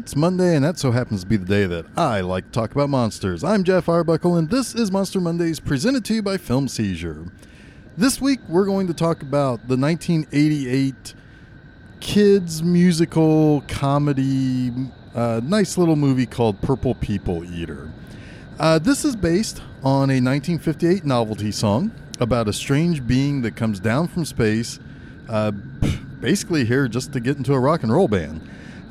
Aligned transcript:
It's 0.00 0.16
Monday, 0.16 0.56
and 0.56 0.64
that 0.64 0.78
so 0.78 0.92
happens 0.92 1.20
to 1.20 1.26
be 1.26 1.36
the 1.36 1.44
day 1.44 1.66
that 1.66 1.84
I 1.94 2.22
like 2.22 2.46
to 2.46 2.50
talk 2.50 2.72
about 2.72 2.88
monsters. 2.88 3.44
I'm 3.44 3.64
Jeff 3.64 3.86
Arbuckle, 3.86 4.34
and 4.36 4.48
this 4.48 4.74
is 4.74 4.90
Monster 4.90 5.20
Mondays 5.20 5.60
presented 5.60 6.06
to 6.06 6.14
you 6.14 6.22
by 6.22 6.38
Film 6.38 6.68
Seizure. 6.68 7.26
This 7.98 8.18
week, 8.18 8.40
we're 8.48 8.64
going 8.64 8.86
to 8.86 8.94
talk 8.94 9.20
about 9.20 9.68
the 9.68 9.76
1988 9.76 11.12
kids 12.00 12.62
musical 12.62 13.62
comedy, 13.68 14.72
uh, 15.14 15.42
nice 15.44 15.76
little 15.76 15.96
movie 15.96 16.24
called 16.24 16.62
Purple 16.62 16.94
People 16.94 17.44
Eater. 17.44 17.92
Uh, 18.58 18.78
this 18.78 19.04
is 19.04 19.14
based 19.14 19.58
on 19.82 20.08
a 20.08 20.16
1958 20.16 21.04
novelty 21.04 21.52
song 21.52 21.92
about 22.20 22.48
a 22.48 22.54
strange 22.54 23.06
being 23.06 23.42
that 23.42 23.54
comes 23.54 23.78
down 23.78 24.08
from 24.08 24.24
space, 24.24 24.80
uh, 25.28 25.50
basically 25.50 26.64
here 26.64 26.88
just 26.88 27.12
to 27.12 27.20
get 27.20 27.36
into 27.36 27.52
a 27.52 27.60
rock 27.60 27.82
and 27.82 27.92
roll 27.92 28.08
band. 28.08 28.40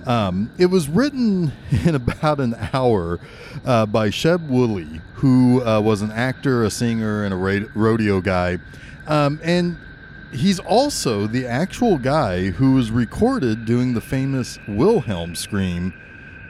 Um, 0.06 0.52
it 0.58 0.68
was 0.68 0.88
written 0.88 1.52
in 1.86 1.96
about 1.96 2.40
an 2.40 2.56
hour 2.74 3.20
uh, 3.66 3.86
by 3.86 4.10
Sheb 4.10 4.48
Wooley, 4.48 5.02
who 5.16 5.66
uh, 5.66 5.82
was 5.82 6.02
an 6.02 6.12
actor, 6.12 6.64
a 6.64 6.70
singer, 6.70 7.24
and 7.24 7.34
a 7.34 7.68
rodeo 7.76 8.22
guy. 8.22 8.60
Um, 9.08 9.40
and 9.44 9.78
he's 10.32 10.60
also 10.60 11.28
the 11.28 11.46
actual 11.46 11.98
guy 11.98 12.50
who 12.50 12.74
was 12.74 12.92
recorded 12.92 13.66
doing 13.66 13.94
the 13.94 14.02
famous 14.02 14.60
Wilhelm 14.68 15.36
scream 15.36 15.94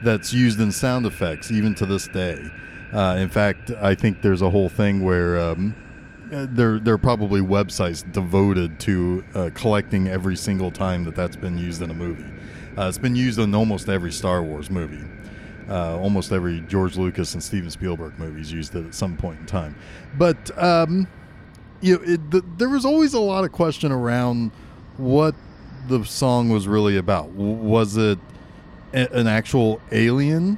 that's 0.03 0.33
used 0.33 0.59
in 0.59 0.71
sound 0.71 1.05
effects 1.05 1.51
even 1.51 1.75
to 1.75 1.85
this 1.85 2.07
day. 2.07 2.49
Uh, 2.93 3.17
in 3.19 3.29
fact, 3.29 3.71
I 3.81 3.95
think 3.95 4.21
there's 4.21 4.41
a 4.41 4.49
whole 4.49 4.69
thing 4.69 5.03
where 5.03 5.39
um, 5.39 5.75
uh, 6.33 6.47
there 6.49 6.79
there 6.79 6.93
are 6.93 6.99
probably 6.99 7.41
websites 7.41 8.09
devoted 8.11 8.79
to 8.81 9.23
uh, 9.35 9.49
collecting 9.53 10.07
every 10.07 10.35
single 10.35 10.71
time 10.71 11.03
that 11.05 11.15
that's 11.15 11.35
been 11.35 11.57
used 11.57 11.81
in 11.81 11.89
a 11.91 11.93
movie. 11.93 12.25
Uh, 12.79 12.87
it's 12.87 12.97
been 12.97 13.15
used 13.15 13.39
in 13.39 13.53
almost 13.53 13.89
every 13.89 14.11
Star 14.11 14.41
Wars 14.41 14.69
movie. 14.69 15.03
Uh, 15.67 15.97
almost 15.99 16.31
every 16.31 16.61
George 16.61 16.95
Lucas 16.95 17.33
and 17.33 17.43
Steven 17.43 17.69
Spielberg 17.69 18.17
movies 18.17 18.51
used 18.53 18.73
it 18.73 18.85
at 18.85 18.95
some 18.95 19.17
point 19.17 19.37
in 19.39 19.45
time. 19.45 19.75
But 20.17 20.57
um, 20.57 21.05
you 21.81 21.97
know, 21.97 22.03
it, 22.05 22.31
the, 22.31 22.41
there 22.57 22.69
was 22.69 22.85
always 22.85 23.13
a 23.13 23.19
lot 23.19 23.43
of 23.43 23.51
question 23.51 23.91
around 23.91 24.51
what 24.95 25.35
the 25.89 26.05
song 26.05 26.49
was 26.49 26.67
really 26.69 26.97
about. 26.97 27.29
Was 27.31 27.97
it 27.97 28.17
a, 28.93 29.11
an 29.11 29.27
actual 29.27 29.81
alien, 29.91 30.57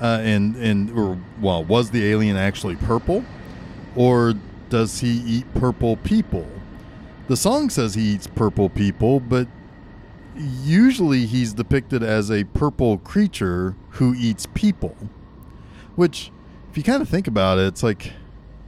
uh, 0.00 0.20
and 0.22 0.54
and 0.56 0.96
or 0.96 1.18
well, 1.40 1.64
was 1.64 1.90
the 1.90 2.06
alien 2.06 2.36
actually 2.36 2.76
purple, 2.76 3.24
or 3.96 4.34
does 4.68 5.00
he 5.00 5.20
eat 5.26 5.54
purple 5.54 5.96
people? 5.96 6.46
The 7.26 7.36
song 7.36 7.68
says 7.68 7.94
he 7.94 8.02
eats 8.02 8.28
purple 8.28 8.68
people, 8.68 9.18
but 9.18 9.48
usually 10.36 11.26
he's 11.26 11.52
depicted 11.52 12.02
as 12.02 12.30
a 12.30 12.44
purple 12.44 12.98
creature 12.98 13.76
who 13.90 14.14
eats 14.14 14.46
people. 14.54 14.96
Which, 15.94 16.30
if 16.70 16.76
you 16.76 16.82
kind 16.82 17.02
of 17.02 17.08
think 17.08 17.26
about 17.26 17.58
it, 17.58 17.66
it's 17.66 17.82
like, 17.82 18.12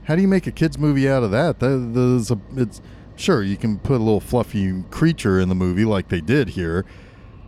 how 0.04 0.14
do 0.14 0.22
you 0.22 0.28
make 0.28 0.46
a 0.46 0.52
kids 0.52 0.78
movie 0.78 1.08
out 1.08 1.22
of 1.22 1.30
that? 1.30 1.60
There's 1.60 2.30
a, 2.30 2.38
it's 2.56 2.82
sure 3.16 3.42
you 3.42 3.56
can 3.56 3.78
put 3.78 3.94
a 3.94 4.04
little 4.04 4.20
fluffy 4.20 4.82
creature 4.90 5.40
in 5.40 5.48
the 5.48 5.54
movie 5.54 5.84
like 5.84 6.08
they 6.08 6.20
did 6.20 6.50
here, 6.50 6.84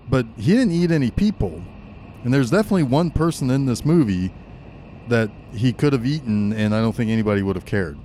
but 0.08 0.26
he 0.36 0.52
didn't 0.52 0.72
eat 0.72 0.90
any 0.90 1.10
people, 1.10 1.62
and 2.24 2.32
there's 2.32 2.50
definitely 2.50 2.84
one 2.84 3.10
person 3.10 3.50
in 3.50 3.66
this 3.66 3.84
movie 3.84 4.32
that 5.08 5.30
he 5.52 5.72
could 5.72 5.92
have 5.92 6.06
eaten, 6.06 6.52
and 6.52 6.74
I 6.74 6.80
don't 6.80 6.94
think 6.94 7.10
anybody 7.10 7.42
would 7.42 7.56
have 7.56 7.66
cared. 7.66 7.98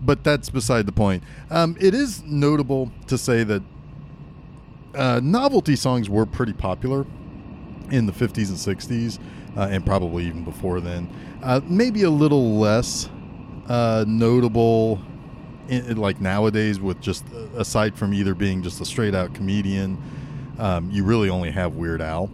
But 0.00 0.24
that's 0.24 0.48
beside 0.48 0.86
the 0.86 0.92
point. 0.92 1.22
Um, 1.50 1.76
it 1.80 1.92
is 1.92 2.22
notable 2.22 2.90
to 3.08 3.18
say 3.18 3.44
that 3.44 3.62
uh, 4.94 5.20
novelty 5.22 5.76
songs 5.76 6.08
were 6.08 6.26
pretty 6.26 6.52
popular 6.52 7.06
in 7.90 8.06
the 8.06 8.12
50s 8.12 8.48
and 8.48 8.78
60s, 8.78 9.18
uh, 9.56 9.68
and 9.70 9.84
probably 9.84 10.26
even 10.26 10.44
before 10.44 10.80
then. 10.80 11.08
Uh, 11.42 11.60
maybe 11.64 12.02
a 12.02 12.10
little 12.10 12.58
less 12.58 13.08
uh, 13.68 14.04
notable, 14.06 15.00
in, 15.68 15.96
like 15.96 16.20
nowadays, 16.20 16.80
with 16.80 17.00
just 17.00 17.24
uh, 17.34 17.58
aside 17.58 17.96
from 17.96 18.14
either 18.14 18.34
being 18.34 18.62
just 18.62 18.80
a 18.80 18.84
straight 18.84 19.14
out 19.14 19.34
comedian, 19.34 19.98
um, 20.58 20.90
you 20.90 21.04
really 21.04 21.28
only 21.28 21.50
have 21.50 21.74
Weird 21.74 22.02
Al. 22.02 22.30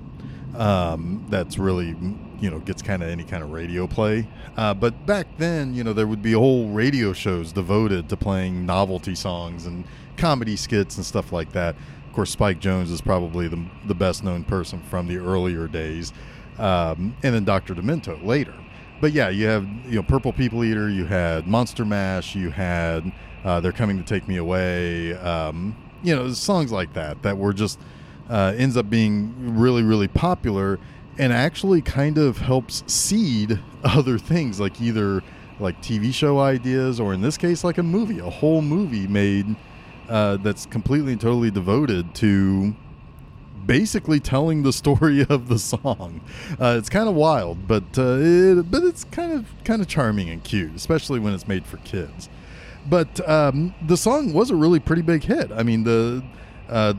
Um, 0.57 1.27
that's 1.29 1.59
really 1.59 1.97
you 2.41 2.51
know 2.51 2.59
gets 2.61 2.83
kind 2.83 3.03
of 3.03 3.09
any 3.09 3.25
kind 3.25 3.43
of 3.43 3.51
radio 3.51 3.87
play. 3.87 4.29
Uh, 4.57 4.75
but 4.75 5.07
back 5.07 5.27
then, 5.39 5.75
you 5.75 5.83
know, 5.83 5.93
there 5.93 6.07
would 6.07 6.23
be 6.23 6.33
whole 6.33 6.69
radio 6.69 7.13
shows 7.13 7.53
devoted 7.53 8.09
to 8.09 8.17
playing 8.17 8.67
novelty 8.67 9.15
songs 9.15 9.67
and 9.67 9.85
comedy 10.17 10.57
skits 10.57 10.97
and 10.97 11.05
stuff 11.05 11.33
like 11.33 11.53
that. 11.53 11.75
Of 12.15 12.17
course, 12.17 12.31
Spike 12.31 12.61
Jones 12.61 12.93
is 12.93 13.01
probably 13.01 13.49
the, 13.49 13.61
the 13.87 13.95
best 13.97 14.23
known 14.23 14.45
person 14.45 14.81
from 14.83 15.09
the 15.09 15.19
earlier 15.19 15.67
days, 15.67 16.13
um, 16.61 17.17
and 17.25 17.35
then 17.35 17.43
Dr. 17.43 17.75
Demento 17.75 18.25
later. 18.25 18.55
But 19.01 19.11
yeah, 19.11 19.31
you 19.31 19.49
have 19.49 19.69
you 19.85 19.97
know 19.97 20.05
Purple 20.05 20.33
People 20.33 20.63
Eater, 20.63 20.89
you 20.89 21.07
had 21.07 21.49
Monster 21.49 21.85
Mash, 21.85 22.37
you 22.37 22.51
had 22.51 23.11
uh, 23.43 23.59
They're 23.59 23.73
Coming 23.73 23.97
to 23.97 24.05
Take 24.05 24.29
Me 24.29 24.37
Away, 24.37 25.15
um, 25.15 25.75
you 26.05 26.15
know 26.15 26.31
songs 26.31 26.71
like 26.71 26.93
that 26.93 27.21
that 27.25 27.37
were 27.37 27.53
just 27.53 27.81
uh, 28.31 28.55
ends 28.57 28.77
up 28.77 28.89
being 28.89 29.59
really 29.59 29.83
really 29.83 30.07
popular 30.07 30.79
and 31.19 31.33
actually 31.33 31.83
kind 31.83 32.17
of 32.17 32.39
helps 32.39 32.85
seed 32.87 33.59
other 33.83 34.19
things 34.19 34.61
like 34.61 34.81
either 34.81 35.21
like 35.59 35.83
TV 35.83 36.15
show 36.15 36.39
ideas 36.39 37.01
or 37.01 37.13
in 37.13 37.23
this 37.23 37.37
case 37.37 37.65
like 37.65 37.79
a 37.79 37.83
movie, 37.83 38.21
a 38.21 38.31
whole 38.31 38.63
movie 38.63 39.09
made 39.09 39.57
uh, 40.09 40.37
that's 40.39 40.67
completely 40.67 41.13
and 41.13 41.21
totally 41.21 41.51
devoted 41.51 42.15
to 42.17 42.75
basically 43.67 44.21
telling 44.21 44.63
the 44.63 44.73
story 44.83 45.27
of 45.29 45.49
the 45.49 45.59
song. 45.59 46.21
Uh, 46.61 46.77
it's 46.79 46.89
kind 46.89 47.09
of 47.09 47.15
wild, 47.15 47.67
but 47.67 47.85
uh, 47.97 48.19
it, 48.21 48.71
but 48.71 48.83
it's 48.83 49.05
kind 49.05 49.33
of 49.33 49.47
kind 49.65 49.81
of 49.81 49.89
charming 49.89 50.31
and 50.31 50.43
cute, 50.45 50.75
especially 50.75 51.19
when 51.19 51.35
it's 51.35 51.49
made 51.49 51.67
for 51.67 51.79
kids. 51.79 52.29
But 52.87 53.27
um, 53.29 53.75
the 53.87 53.97
song 53.97 54.35
was 54.35 54.51
a 54.51 54.57
really 54.57 54.81
pretty 54.81 55.03
big 55.03 55.25
hit. 55.25 55.51
I 55.53 55.63
mean 55.63 55.85
the 55.85 56.23
uh, 56.69 56.95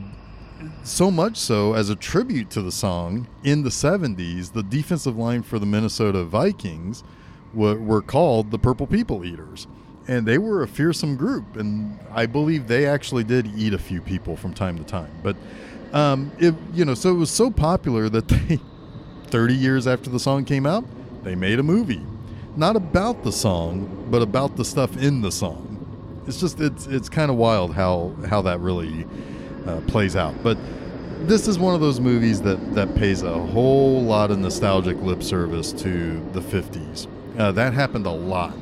so 0.82 1.10
much 1.10 1.36
so 1.36 1.74
as 1.74 1.90
a 1.90 1.96
tribute 1.96 2.50
to 2.50 2.62
the 2.62 2.72
song 2.72 3.28
in 3.44 3.62
the 3.62 3.68
70s 3.68 4.52
the 4.52 4.62
defensive 4.62 5.16
line 5.16 5.42
for 5.42 5.58
the 5.58 5.66
minnesota 5.66 6.24
vikings 6.24 7.04
were, 7.52 7.78
were, 7.78 8.02
called 8.02 8.50
the 8.50 8.58
purple 8.58 8.86
people 8.86 9.24
eaters 9.24 9.66
and 10.08 10.26
they 10.26 10.38
were 10.38 10.62
a 10.62 10.68
fearsome 10.68 11.16
group 11.16 11.56
and 11.56 11.98
i 12.12 12.26
believe 12.26 12.66
they 12.66 12.86
actually 12.86 13.24
did 13.24 13.46
eat 13.56 13.74
a 13.74 13.78
few 13.78 14.00
people 14.00 14.36
from 14.36 14.52
time 14.52 14.76
to 14.78 14.84
time 14.84 15.10
but 15.22 15.36
um, 15.92 16.32
it, 16.38 16.54
you 16.74 16.84
know 16.84 16.94
so 16.94 17.10
it 17.10 17.18
was 17.18 17.30
so 17.30 17.50
popular 17.50 18.08
that 18.08 18.28
they 18.28 18.60
30 19.28 19.54
years 19.54 19.86
after 19.86 20.10
the 20.10 20.20
song 20.20 20.44
came 20.44 20.66
out 20.66 20.84
they 21.22 21.34
made 21.34 21.58
a 21.58 21.62
movie 21.62 22.04
not 22.56 22.76
about 22.76 23.22
the 23.22 23.32
song 23.32 24.06
but 24.10 24.22
about 24.22 24.56
the 24.56 24.64
stuff 24.64 24.96
in 24.96 25.20
the 25.20 25.32
song 25.32 25.66
it's 26.26 26.40
just 26.40 26.60
it's 26.60 26.86
it's 26.86 27.08
kind 27.08 27.30
of 27.30 27.36
wild 27.36 27.74
how 27.74 28.14
how 28.28 28.42
that 28.42 28.60
really 28.60 29.06
uh, 29.66 29.80
plays 29.82 30.16
out. 30.16 30.34
But 30.42 30.58
this 31.26 31.48
is 31.48 31.58
one 31.58 31.74
of 31.74 31.80
those 31.80 32.00
movies 32.00 32.42
that 32.42 32.74
that 32.74 32.94
pays 32.94 33.22
a 33.22 33.38
whole 33.38 34.02
lot 34.02 34.30
of 34.30 34.38
nostalgic 34.38 34.96
lip 35.00 35.22
service 35.22 35.72
to 35.72 36.20
the 36.32 36.40
50s. 36.40 37.06
Uh, 37.38 37.52
that 37.52 37.74
happened 37.74 38.06
a 38.06 38.10
lot 38.10 38.56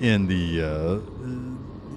in 0.00 0.26
the 0.26 0.62
uh, 0.62 0.94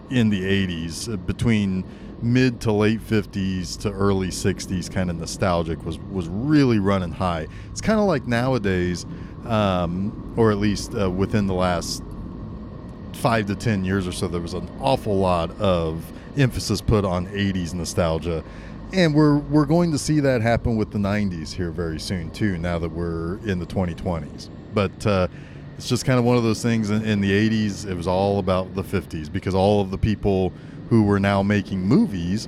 in 0.10 0.30
the 0.30 0.42
80s 0.42 1.14
uh, 1.14 1.18
between 1.18 1.84
mid 2.22 2.60
to 2.62 2.72
late 2.72 3.00
50s 3.00 3.80
to 3.82 3.92
early 3.92 4.30
60s 4.30 4.92
kind 4.92 5.10
of 5.10 5.18
nostalgic 5.18 5.84
was 5.86 6.00
was 6.00 6.28
really 6.28 6.80
running 6.80 7.12
high. 7.12 7.48
It's 7.72 7.82
kind 7.82 8.00
of 8.00 8.06
like 8.06 8.28
nowadays 8.28 9.06
um, 9.46 10.34
or 10.36 10.52
at 10.52 10.58
least 10.58 10.94
uh, 10.96 11.10
within 11.10 11.48
the 11.48 11.54
last 11.54 12.04
five 13.14 13.48
to 13.48 13.56
ten 13.56 13.84
years 13.84 14.08
or 14.08 14.12
so 14.12 14.28
there 14.28 14.42
was 14.42 14.54
an 14.54 14.70
awful 14.80 15.18
lot 15.18 15.52
of 15.60 16.06
emphasis 16.38 16.82
put 16.82 17.04
on 17.04 17.26
80s 17.28 17.74
nostalgia. 17.74 18.44
And 18.94 19.14
we're 19.14 19.38
we're 19.38 19.66
going 19.66 19.92
to 19.92 19.98
see 19.98 20.20
that 20.22 20.42
happen 20.42 20.78
with 20.78 20.92
the 20.92 21.00
90s 21.00 21.52
here 21.52 21.72
very 21.72 22.00
soon 22.00 22.32
too 22.32 22.58
now 22.58 22.80
that 22.80 22.90
we're 22.90 23.38
in 23.40 23.60
the 23.60 23.66
2020s 23.66 24.50
but 24.74 25.08
uh, 25.08 25.28
it's 25.78 25.88
just 25.88 26.06
kind 26.06 26.18
of 26.18 26.26
one 26.26 26.38
of 26.38 26.44
those 26.44 26.62
things 26.62 26.90
in, 26.90 27.04
in, 27.06 27.22
the 27.22 27.32
80s 27.32 27.90
it 27.90 27.96
was 27.96 28.08
all 28.08 28.40
about 28.40 28.74
the 28.76 28.84
50s 28.84 29.32
because 29.32 29.54
all 29.54 29.82
of 29.82 29.92
the 29.92 29.98
people 29.98 30.52
who 30.90 31.04
were 31.04 31.20
now 31.20 31.44
making 31.44 31.82
movies 31.82 32.48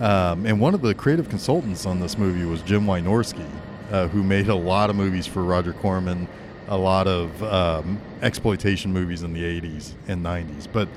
um, 0.00 0.46
and 0.46 0.60
one 0.60 0.74
of 0.74 0.82
the 0.82 0.94
creative 0.94 1.28
consultants 1.28 1.86
on 1.86 2.00
this 2.00 2.18
movie 2.18 2.44
was 2.44 2.62
jim 2.62 2.84
wynorski 2.86 3.48
uh, 3.90 4.08
who 4.08 4.22
made 4.22 4.48
a 4.48 4.54
lot 4.54 4.90
of 4.90 4.96
movies 4.96 5.26
for 5.26 5.42
roger 5.42 5.72
corman 5.72 6.28
a 6.68 6.76
lot 6.76 7.06
of 7.06 7.42
um, 7.42 8.00
exploitation 8.20 8.92
movies 8.92 9.22
in 9.22 9.32
the 9.32 9.42
80s 9.42 9.94
and 10.08 10.24
90s 10.24 10.68
but 10.72 10.88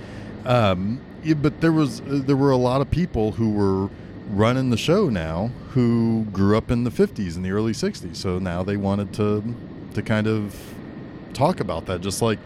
um, 0.45 1.01
yeah, 1.23 1.33
but 1.33 1.59
there 1.61 1.71
was 1.71 2.01
uh, 2.01 2.21
there 2.23 2.35
were 2.35 2.51
a 2.51 2.57
lot 2.57 2.81
of 2.81 2.91
people 2.91 3.31
who 3.31 3.51
were 3.51 3.89
running 4.29 4.69
the 4.69 4.77
show 4.77 5.09
now 5.09 5.51
who 5.69 6.25
grew 6.31 6.57
up 6.57 6.71
in 6.71 6.83
the 6.83 6.89
50s 6.89 7.35
and 7.35 7.45
the 7.45 7.51
early 7.51 7.73
60s 7.73 8.15
so 8.15 8.39
now 8.39 8.63
they 8.63 8.77
wanted 8.77 9.13
to 9.13 9.43
to 9.93 10.01
kind 10.01 10.27
of 10.27 10.74
talk 11.35 11.59
about 11.59 11.85
that 11.85 12.01
just 12.01 12.21
like 12.21 12.39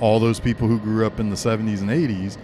all 0.00 0.18
those 0.18 0.40
people 0.40 0.66
who 0.66 0.78
grew 0.78 1.06
up 1.06 1.20
in 1.20 1.28
the 1.28 1.36
70s 1.36 1.80
and 1.80 1.90
80s 1.90 2.38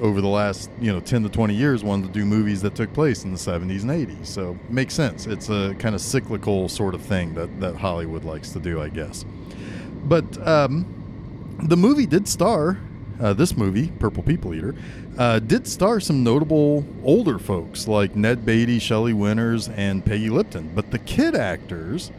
over 0.00 0.20
the 0.20 0.28
last 0.28 0.70
you 0.80 0.92
know 0.92 0.98
10 0.98 1.22
to 1.22 1.28
20 1.28 1.54
years 1.54 1.84
wanted 1.84 2.06
to 2.06 2.12
do 2.12 2.24
movies 2.24 2.62
that 2.62 2.74
took 2.74 2.92
place 2.92 3.24
in 3.24 3.32
the 3.32 3.38
70s 3.38 3.82
and 3.82 3.90
80s. 3.90 4.26
So 4.26 4.58
makes 4.68 4.94
sense. 4.94 5.26
It's 5.26 5.50
a 5.50 5.74
kind 5.78 5.94
of 5.94 6.00
cyclical 6.00 6.68
sort 6.68 6.94
of 6.94 7.02
thing 7.02 7.34
that 7.34 7.60
that 7.60 7.76
Hollywood 7.76 8.24
likes 8.24 8.50
to 8.50 8.60
do, 8.60 8.80
I 8.80 8.88
guess. 8.88 9.24
But 10.04 10.46
um, 10.46 10.86
the 11.62 11.76
movie 11.76 12.06
did 12.06 12.26
star 12.26 12.78
uh, 13.20 13.34
this 13.34 13.56
movie, 13.56 13.88
Purple 13.98 14.22
People 14.22 14.54
Eater, 14.54 14.74
uh, 15.18 15.38
did 15.38 15.66
star 15.66 16.00
some 16.00 16.24
notable 16.24 16.84
older 17.04 17.38
folks 17.38 17.86
like 17.86 18.16
Ned 18.16 18.46
Beatty, 18.46 18.78
Shelley 18.78 19.12
Winters, 19.12 19.68
and 19.68 20.04
Peggy 20.04 20.30
Lipton. 20.30 20.72
But 20.74 20.90
the 20.90 20.98
kid 20.98 21.34
actors, 21.34 22.10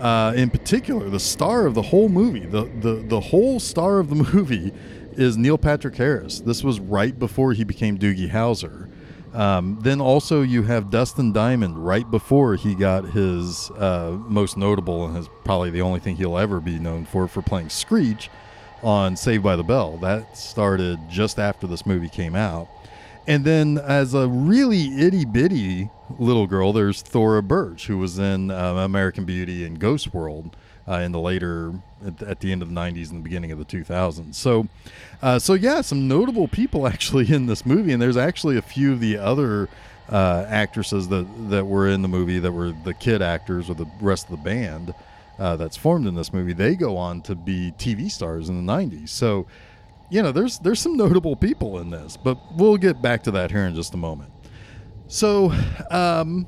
uh, 0.00 0.32
in 0.36 0.50
particular, 0.50 1.08
the 1.08 1.20
star 1.20 1.66
of 1.66 1.74
the 1.74 1.82
whole 1.82 2.08
movie, 2.08 2.46
the, 2.46 2.64
the, 2.80 2.94
the 2.94 3.20
whole 3.20 3.60
star 3.60 3.98
of 3.98 4.08
the 4.08 4.14
movie 4.34 4.72
is 5.12 5.36
Neil 5.36 5.58
Patrick 5.58 5.96
Harris. 5.96 6.40
This 6.40 6.62
was 6.62 6.78
right 6.80 7.18
before 7.18 7.52
he 7.52 7.64
became 7.64 7.98
Doogie 7.98 8.30
Howser. 8.30 8.88
Um, 9.34 9.78
then 9.82 10.00
also 10.00 10.42
you 10.42 10.62
have 10.62 10.90
Dustin 10.90 11.32
Diamond 11.32 11.84
right 11.84 12.08
before 12.10 12.56
he 12.56 12.74
got 12.74 13.04
his 13.10 13.70
uh, 13.72 14.16
most 14.26 14.56
notable 14.56 15.06
and 15.06 15.16
his 15.16 15.28
probably 15.44 15.70
the 15.70 15.82
only 15.82 16.00
thing 16.00 16.16
he'll 16.16 16.38
ever 16.38 16.60
be 16.60 16.78
known 16.78 17.04
for 17.04 17.28
for 17.28 17.42
playing 17.42 17.68
Screech 17.68 18.30
on 18.82 19.16
Saved 19.16 19.42
by 19.42 19.56
the 19.56 19.62
Bell. 19.62 19.98
That 19.98 20.36
started 20.36 20.98
just 21.10 21.38
after 21.38 21.66
this 21.66 21.84
movie 21.84 22.08
came 22.08 22.34
out. 22.34 22.68
And 23.28 23.44
then, 23.44 23.76
as 23.76 24.14
a 24.14 24.26
really 24.26 24.98
itty 24.98 25.26
bitty 25.26 25.90
little 26.18 26.46
girl, 26.46 26.72
there's 26.72 27.02
Thora 27.02 27.42
Birch, 27.42 27.86
who 27.86 27.98
was 27.98 28.18
in 28.18 28.50
uh, 28.50 28.76
American 28.76 29.26
Beauty 29.26 29.66
and 29.66 29.78
Ghost 29.78 30.14
World 30.14 30.56
uh, 30.88 30.94
in 30.94 31.12
the 31.12 31.20
later, 31.20 31.74
at, 32.06 32.22
at, 32.22 32.40
the 32.40 32.50
end 32.50 32.62
of 32.62 32.70
the 32.70 32.74
90s 32.74 33.10
and 33.10 33.18
the 33.18 33.22
beginning 33.22 33.52
of 33.52 33.58
the 33.58 33.66
2000s. 33.66 34.34
So, 34.34 34.66
uh, 35.20 35.38
so 35.38 35.52
yeah, 35.52 35.82
some 35.82 36.08
notable 36.08 36.48
people 36.48 36.86
actually 36.88 37.30
in 37.30 37.44
this 37.44 37.66
movie, 37.66 37.92
and 37.92 38.00
there's 38.00 38.16
actually 38.16 38.56
a 38.56 38.62
few 38.62 38.94
of 38.94 39.00
the 39.00 39.18
other 39.18 39.68
uh, 40.08 40.46
actresses 40.48 41.08
that 41.08 41.26
that 41.50 41.66
were 41.66 41.86
in 41.86 42.00
the 42.00 42.08
movie 42.08 42.38
that 42.38 42.52
were 42.52 42.72
the 42.72 42.94
kid 42.94 43.20
actors 43.20 43.68
or 43.68 43.74
the 43.74 43.86
rest 44.00 44.24
of 44.24 44.30
the 44.30 44.42
band 44.42 44.94
uh, 45.38 45.56
that's 45.56 45.76
formed 45.76 46.06
in 46.06 46.14
this 46.14 46.32
movie, 46.32 46.52
they 46.52 46.74
go 46.74 46.96
on 46.96 47.22
to 47.22 47.34
be 47.34 47.72
TV 47.78 48.10
stars 48.10 48.48
in 48.48 48.66
the 48.66 48.72
90s. 48.72 49.10
So, 49.10 49.46
you 50.10 50.22
know, 50.22 50.32
there's 50.32 50.58
there's 50.58 50.80
some 50.80 50.96
notable 50.96 51.36
people 51.36 51.78
in 51.78 51.90
this, 51.90 52.16
but 52.16 52.38
we'll 52.56 52.76
get 52.76 53.02
back 53.02 53.22
to 53.24 53.30
that 53.32 53.50
here 53.50 53.66
in 53.66 53.74
just 53.74 53.94
a 53.94 53.96
moment. 53.96 54.32
So, 55.06 55.52
um, 55.90 56.46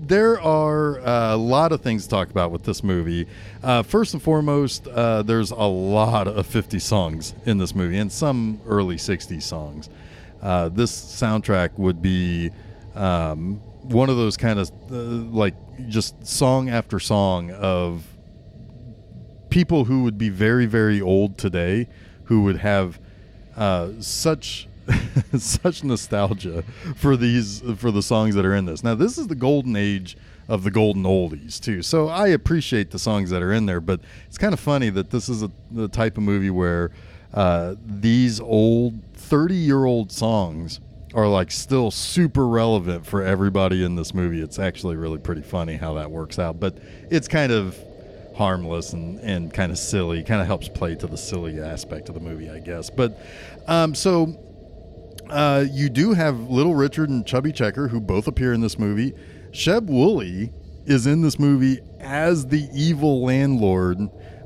there 0.00 0.40
are 0.40 1.00
uh, 1.00 1.34
a 1.34 1.36
lot 1.36 1.70
of 1.72 1.80
things 1.80 2.04
to 2.04 2.10
talk 2.10 2.30
about 2.30 2.50
with 2.50 2.64
this 2.64 2.82
movie. 2.82 3.26
Uh, 3.62 3.82
first 3.82 4.14
and 4.14 4.22
foremost, 4.22 4.88
uh, 4.88 5.22
there's 5.22 5.52
a 5.52 5.56
lot 5.56 6.26
of 6.26 6.46
50 6.46 6.78
songs 6.80 7.34
in 7.46 7.58
this 7.58 7.74
movie 7.74 7.98
and 7.98 8.10
some 8.10 8.60
early 8.66 8.96
60s 8.96 9.42
songs. 9.42 9.88
Uh, 10.40 10.68
this 10.68 10.90
soundtrack 10.92 11.78
would 11.78 12.02
be 12.02 12.50
um, 12.96 13.56
one 13.82 14.10
of 14.10 14.16
those 14.16 14.36
kind 14.36 14.58
of 14.58 14.70
uh, 14.90 14.94
like 14.94 15.54
just 15.88 16.26
song 16.26 16.68
after 16.68 16.98
song 16.98 17.52
of 17.52 18.04
people 19.50 19.84
who 19.84 20.02
would 20.02 20.18
be 20.18 20.28
very 20.30 20.66
very 20.66 21.00
old 21.00 21.38
today 21.38 21.88
who 22.24 22.42
would 22.42 22.58
have 22.58 22.98
uh, 23.56 23.90
such 24.00 24.68
such 25.38 25.84
nostalgia 25.84 26.64
for 26.96 27.16
these 27.16 27.62
for 27.76 27.90
the 27.90 28.02
songs 28.02 28.34
that 28.34 28.44
are 28.44 28.54
in 28.54 28.64
this. 28.64 28.82
Now 28.82 28.94
this 28.94 29.18
is 29.18 29.28
the 29.28 29.34
golden 29.34 29.76
age 29.76 30.16
of 30.48 30.64
the 30.64 30.70
golden 30.70 31.04
oldies 31.04 31.60
too. 31.60 31.82
So 31.82 32.08
I 32.08 32.28
appreciate 32.28 32.90
the 32.90 32.98
songs 32.98 33.30
that 33.30 33.42
are 33.42 33.52
in 33.52 33.66
there, 33.66 33.80
but 33.80 34.00
it's 34.26 34.38
kind 34.38 34.52
of 34.52 34.60
funny 34.60 34.90
that 34.90 35.10
this 35.10 35.28
is 35.28 35.42
a, 35.42 35.50
the 35.70 35.88
type 35.88 36.16
of 36.16 36.24
movie 36.24 36.50
where 36.50 36.90
uh, 37.32 37.76
these 37.86 38.40
old 38.40 39.00
30 39.14 39.54
year 39.54 39.84
old 39.84 40.10
songs 40.10 40.80
are 41.14 41.28
like 41.28 41.50
still 41.50 41.90
super 41.90 42.46
relevant 42.46 43.06
for 43.06 43.22
everybody 43.22 43.84
in 43.84 43.96
this 43.96 44.14
movie. 44.14 44.40
It's 44.40 44.58
actually 44.58 44.96
really 44.96 45.18
pretty 45.18 45.42
funny 45.42 45.76
how 45.76 45.94
that 45.94 46.10
works 46.10 46.38
out, 46.38 46.58
but 46.58 46.78
it's 47.10 47.28
kind 47.28 47.52
of 47.52 47.78
harmless 48.42 48.92
and, 48.92 49.20
and 49.20 49.54
kind 49.54 49.70
of 49.70 49.78
silly. 49.78 50.24
Kind 50.24 50.40
of 50.40 50.48
helps 50.48 50.68
play 50.68 50.96
to 50.96 51.06
the 51.06 51.16
silly 51.16 51.60
aspect 51.60 52.08
of 52.08 52.14
the 52.16 52.20
movie, 52.20 52.50
I 52.50 52.58
guess. 52.58 52.90
But 52.90 53.20
um, 53.68 53.94
so 53.94 54.36
uh, 55.30 55.64
you 55.70 55.88
do 55.88 56.12
have 56.12 56.50
Little 56.50 56.74
Richard 56.74 57.08
and 57.08 57.24
Chubby 57.24 57.52
Checker 57.52 57.88
who 57.88 58.00
both 58.00 58.26
appear 58.26 58.52
in 58.52 58.60
this 58.60 58.78
movie. 58.78 59.12
Sheb 59.52 59.86
Wooley 59.86 60.52
is 60.86 61.06
in 61.06 61.22
this 61.22 61.38
movie 61.38 61.78
as 62.00 62.46
the 62.46 62.68
evil 62.74 63.24
landlord 63.24 63.98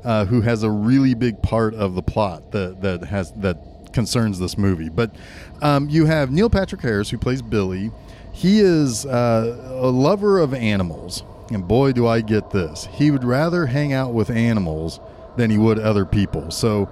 uh, 0.03 0.25
who 0.25 0.41
has 0.41 0.61
a 0.61 0.69
really 0.69 1.15
big 1.15 1.41
part 1.41 1.73
of 1.73 1.95
the 1.95 2.03
plot 2.03 2.51
that 2.51 2.81
that 2.81 3.03
has 3.03 3.31
that 3.37 3.57
concerns 3.93 4.37
this 4.37 4.57
movie. 4.57 4.89
But 4.89 5.15
um, 5.63 5.89
you 5.89 6.05
have 6.05 6.29
Neil 6.31 6.49
Patrick 6.49 6.81
Harris, 6.81 7.09
who 7.09 7.17
plays 7.17 7.41
Billy. 7.41 7.91
He 8.31 8.59
is 8.59 9.07
uh, 9.07 9.79
a 9.81 9.89
lover 9.89 10.37
of 10.39 10.53
animals. 10.53 11.23
And 11.49 11.67
boy, 11.67 11.93
do 11.93 12.07
I 12.07 12.21
get 12.21 12.51
this. 12.51 12.87
He 12.91 13.11
would 13.11 13.23
rather 13.23 13.65
hang 13.65 13.93
out 13.93 14.13
with 14.13 14.29
animals 14.29 14.99
than 15.37 15.49
he 15.49 15.57
would 15.57 15.79
other 15.79 16.05
people. 16.05 16.51
So, 16.51 16.89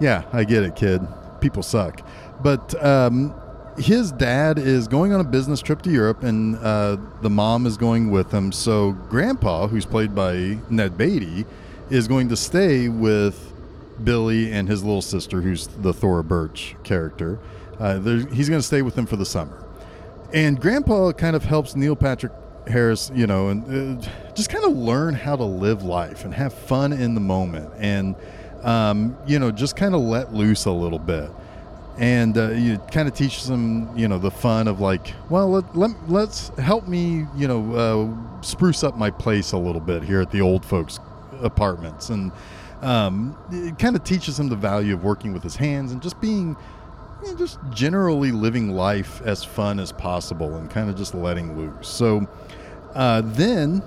yeah, 0.00 0.24
I 0.32 0.44
get 0.44 0.62
it, 0.62 0.76
kid. 0.76 1.06
People 1.40 1.62
suck. 1.62 2.06
But 2.42 2.82
um, 2.82 3.34
his 3.78 4.12
dad 4.12 4.58
is 4.58 4.88
going 4.88 5.12
on 5.12 5.20
a 5.20 5.24
business 5.24 5.60
trip 5.60 5.82
to 5.82 5.90
Europe, 5.90 6.22
and 6.22 6.56
uh, 6.56 6.96
the 7.20 7.30
mom 7.30 7.66
is 7.66 7.76
going 7.76 8.10
with 8.10 8.30
him. 8.30 8.52
So, 8.52 8.92
Grandpa, 8.92 9.66
who's 9.66 9.84
played 9.86 10.14
by 10.14 10.58
Ned 10.70 10.96
Beatty, 10.96 11.44
is 11.90 12.08
going 12.08 12.28
to 12.28 12.36
stay 12.36 12.88
with 12.88 13.52
Billy 14.02 14.52
and 14.52 14.68
his 14.68 14.82
little 14.82 15.02
sister, 15.02 15.42
who's 15.42 15.66
the 15.66 15.92
Thora 15.92 16.24
Birch 16.24 16.76
character. 16.84 17.38
Uh, 17.78 17.98
he's 17.98 18.48
going 18.48 18.60
to 18.60 18.66
stay 18.66 18.82
with 18.82 18.94
them 18.94 19.06
for 19.06 19.16
the 19.16 19.26
summer. 19.26 19.64
And 20.32 20.60
Grandpa 20.60 21.12
kind 21.12 21.34
of 21.34 21.44
helps 21.44 21.74
Neil 21.74 21.96
Patrick 21.96 22.32
Harris, 22.66 23.10
you 23.14 23.26
know, 23.26 23.48
and 23.48 24.00
uh, 24.02 24.08
just 24.34 24.50
kind 24.50 24.64
of 24.64 24.76
learn 24.76 25.14
how 25.14 25.36
to 25.36 25.44
live 25.44 25.82
life 25.82 26.24
and 26.24 26.34
have 26.34 26.52
fun 26.52 26.92
in 26.92 27.14
the 27.14 27.20
moment 27.20 27.72
and, 27.78 28.14
um, 28.62 29.16
you 29.26 29.38
know, 29.38 29.50
just 29.50 29.76
kind 29.76 29.94
of 29.94 30.00
let 30.00 30.34
loose 30.34 30.66
a 30.66 30.70
little 30.70 30.98
bit. 30.98 31.30
And 31.98 32.38
uh, 32.38 32.50
you 32.50 32.78
kind 32.90 33.08
of 33.08 33.14
teach 33.14 33.44
them, 33.44 33.96
you 33.96 34.08
know, 34.08 34.18
the 34.18 34.30
fun 34.30 34.68
of 34.68 34.80
like, 34.80 35.12
well, 35.28 35.50
let, 35.50 35.76
let, 35.76 35.90
let's 36.08 36.48
help 36.58 36.88
me, 36.88 37.26
you 37.36 37.48
know, 37.48 37.74
uh, 37.74 38.42
spruce 38.42 38.84
up 38.84 38.96
my 38.96 39.10
place 39.10 39.52
a 39.52 39.58
little 39.58 39.80
bit 39.80 40.02
here 40.02 40.20
at 40.20 40.30
the 40.30 40.40
old 40.40 40.64
folks' 40.64 40.98
apartments. 41.42 42.08
And, 42.08 42.32
um, 42.80 43.36
it 43.50 43.78
kind 43.78 43.96
of 43.96 44.04
teaches 44.04 44.40
him 44.40 44.48
the 44.48 44.56
value 44.56 44.94
of 44.94 45.04
working 45.04 45.34
with 45.34 45.42
his 45.42 45.56
hands 45.56 45.92
and 45.92 46.00
just 46.00 46.18
being 46.20 46.56
just 47.38 47.58
generally 47.70 48.32
living 48.32 48.70
life 48.70 49.22
as 49.22 49.44
fun 49.44 49.78
as 49.78 49.92
possible 49.92 50.56
and 50.56 50.70
kind 50.70 50.90
of 50.90 50.96
just 50.96 51.14
letting 51.14 51.56
loose. 51.56 51.88
So 51.88 52.28
uh, 52.94 53.22
then 53.24 53.82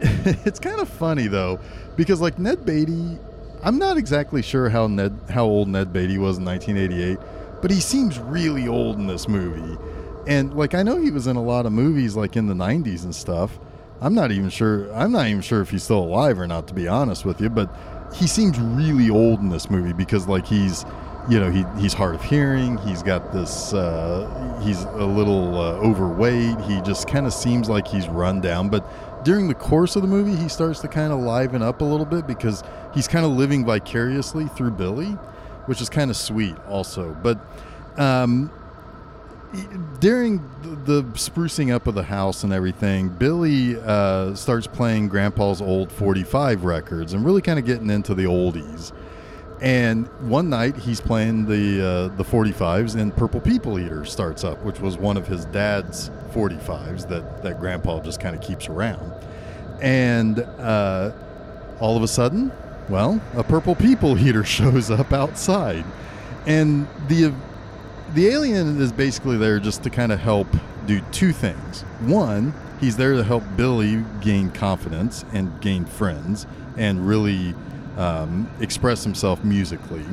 it's 0.00 0.58
kind 0.58 0.80
of 0.80 0.88
funny 0.88 1.26
though 1.26 1.58
because 1.96 2.20
like 2.20 2.38
Ned 2.38 2.64
Beatty, 2.64 3.18
I'm 3.62 3.78
not 3.78 3.96
exactly 3.96 4.42
sure 4.42 4.68
how 4.68 4.86
Ned 4.86 5.18
how 5.30 5.44
old 5.44 5.68
Ned 5.68 5.92
Beatty 5.92 6.18
was 6.18 6.38
in 6.38 6.44
1988, 6.44 7.18
but 7.62 7.70
he 7.70 7.80
seems 7.80 8.18
really 8.18 8.68
old 8.68 8.96
in 8.96 9.06
this 9.06 9.28
movie. 9.28 9.78
And 10.26 10.54
like 10.54 10.74
I 10.74 10.82
know 10.82 11.00
he 11.00 11.10
was 11.10 11.26
in 11.26 11.36
a 11.36 11.42
lot 11.42 11.66
of 11.66 11.72
movies 11.72 12.16
like 12.16 12.36
in 12.36 12.46
the 12.46 12.54
90s 12.54 13.04
and 13.04 13.14
stuff. 13.14 13.58
I'm 14.00 14.14
not 14.14 14.32
even 14.32 14.50
sure. 14.50 14.92
I'm 14.94 15.12
not 15.12 15.28
even 15.28 15.40
sure 15.40 15.62
if 15.62 15.70
he's 15.70 15.82
still 15.82 16.00
alive 16.00 16.38
or 16.38 16.46
not, 16.46 16.66
to 16.68 16.74
be 16.74 16.88
honest 16.88 17.24
with 17.24 17.40
you. 17.40 17.48
But 17.48 17.74
he 18.14 18.26
seems 18.26 18.58
really 18.58 19.08
old 19.10 19.40
in 19.40 19.48
this 19.48 19.70
movie 19.70 19.92
because, 19.92 20.28
like, 20.28 20.46
he's, 20.46 20.84
you 21.28 21.40
know, 21.40 21.50
he 21.50 21.64
he's 21.80 21.94
hard 21.94 22.14
of 22.14 22.22
hearing. 22.22 22.76
He's 22.78 23.02
got 23.02 23.32
this. 23.32 23.72
Uh, 23.72 24.60
he's 24.62 24.82
a 24.82 25.04
little 25.04 25.58
uh, 25.58 25.72
overweight. 25.76 26.60
He 26.62 26.80
just 26.82 27.08
kind 27.08 27.26
of 27.26 27.32
seems 27.32 27.68
like 27.68 27.88
he's 27.88 28.08
run 28.08 28.40
down. 28.40 28.68
But 28.68 29.24
during 29.24 29.48
the 29.48 29.54
course 29.54 29.96
of 29.96 30.02
the 30.02 30.08
movie, 30.08 30.36
he 30.36 30.48
starts 30.48 30.80
to 30.80 30.88
kind 30.88 31.12
of 31.12 31.20
liven 31.20 31.62
up 31.62 31.80
a 31.80 31.84
little 31.84 32.06
bit 32.06 32.26
because 32.26 32.62
he's 32.92 33.08
kind 33.08 33.24
of 33.24 33.32
living 33.32 33.64
vicariously 33.64 34.46
through 34.48 34.72
Billy, 34.72 35.12
which 35.66 35.80
is 35.80 35.88
kind 35.88 36.10
of 36.10 36.16
sweet, 36.16 36.56
also. 36.68 37.16
But 37.22 37.38
um, 37.96 38.50
during 40.00 40.38
the, 40.62 41.00
the, 41.00 41.02
sprucing 41.12 41.72
up 41.72 41.86
of 41.86 41.94
the 41.94 42.02
house 42.02 42.44
and 42.44 42.52
everything, 42.52 43.08
Billy 43.08 43.76
uh, 43.80 44.34
starts 44.34 44.66
playing 44.66 45.08
Grandpa's 45.08 45.62
old 45.62 45.90
45 45.92 46.64
records 46.64 47.12
and 47.14 47.24
really 47.24 47.40
kind 47.40 47.58
of 47.58 47.64
getting 47.64 47.90
into 47.90 48.14
the 48.14 48.24
oldies. 48.24 48.92
And 49.60 50.06
one 50.28 50.50
night 50.50 50.76
he's 50.76 51.00
playing 51.00 51.46
the 51.46 52.10
uh, 52.12 52.16
the 52.16 52.24
45s, 52.24 52.96
and 53.00 53.16
Purple 53.16 53.40
People 53.40 53.78
Eater 53.78 54.04
starts 54.04 54.44
up, 54.44 54.62
which 54.64 54.80
was 54.80 54.98
one 54.98 55.16
of 55.16 55.26
his 55.26 55.44
dad's 55.46 56.10
45s 56.32 57.08
that 57.08 57.42
that 57.42 57.60
Grandpa 57.60 58.00
just 58.00 58.20
kind 58.20 58.34
of 58.34 58.42
keeps 58.42 58.68
around. 58.68 59.12
And 59.80 60.40
uh, 60.40 61.12
all 61.80 61.96
of 61.96 62.02
a 62.02 62.08
sudden, 62.08 62.52
well, 62.88 63.20
a 63.34 63.44
Purple 63.44 63.74
People 63.74 64.18
Eater 64.18 64.44
shows 64.58 64.90
up 64.90 65.12
outside, 65.12 65.84
and 66.46 66.86
the 67.08 67.32
the 68.14 68.28
alien 68.28 68.80
is 68.80 68.92
basically 68.92 69.36
there 69.36 69.58
just 69.58 69.82
to 69.84 69.90
kind 69.90 70.12
of 70.12 70.20
help 70.20 70.48
do 70.86 71.00
two 71.12 71.32
things. 71.32 71.82
One, 72.00 72.52
he's 72.80 72.96
there 72.96 73.14
to 73.14 73.24
help 73.24 73.42
Billy 73.56 74.04
gain 74.20 74.50
confidence 74.50 75.24
and 75.32 75.60
gain 75.60 75.84
friends 75.84 76.46
and 76.76 77.06
really 77.06 77.54
um, 77.96 78.50
express 78.60 79.04
himself 79.04 79.42
musically. 79.44 80.04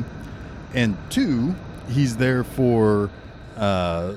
And 0.73 0.97
two, 1.09 1.55
he's 1.89 2.17
there 2.17 2.43
for 2.43 3.09
uh, 3.57 4.13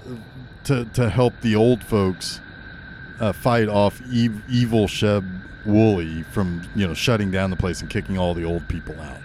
to 0.65 0.85
to 0.87 1.11
help 1.11 1.35
the 1.41 1.57
old 1.57 1.83
folks 1.83 2.41
uh, 3.21 3.33
fight 3.33 3.69
off 3.69 4.01
ev- 4.03 4.43
evil 4.49 4.87
Sheb 4.87 5.25
Wooley 5.67 6.23
from 6.25 6.63
you 6.75 6.87
know 6.87 6.95
shutting 6.95 7.31
down 7.31 7.51
the 7.51 7.57
place 7.57 7.81
and 7.81 7.91
kicking 7.91 8.19
all 8.19 8.35
the 8.35 8.45
old 8.45 8.69
people 8.69 8.97
out. 9.01 9.21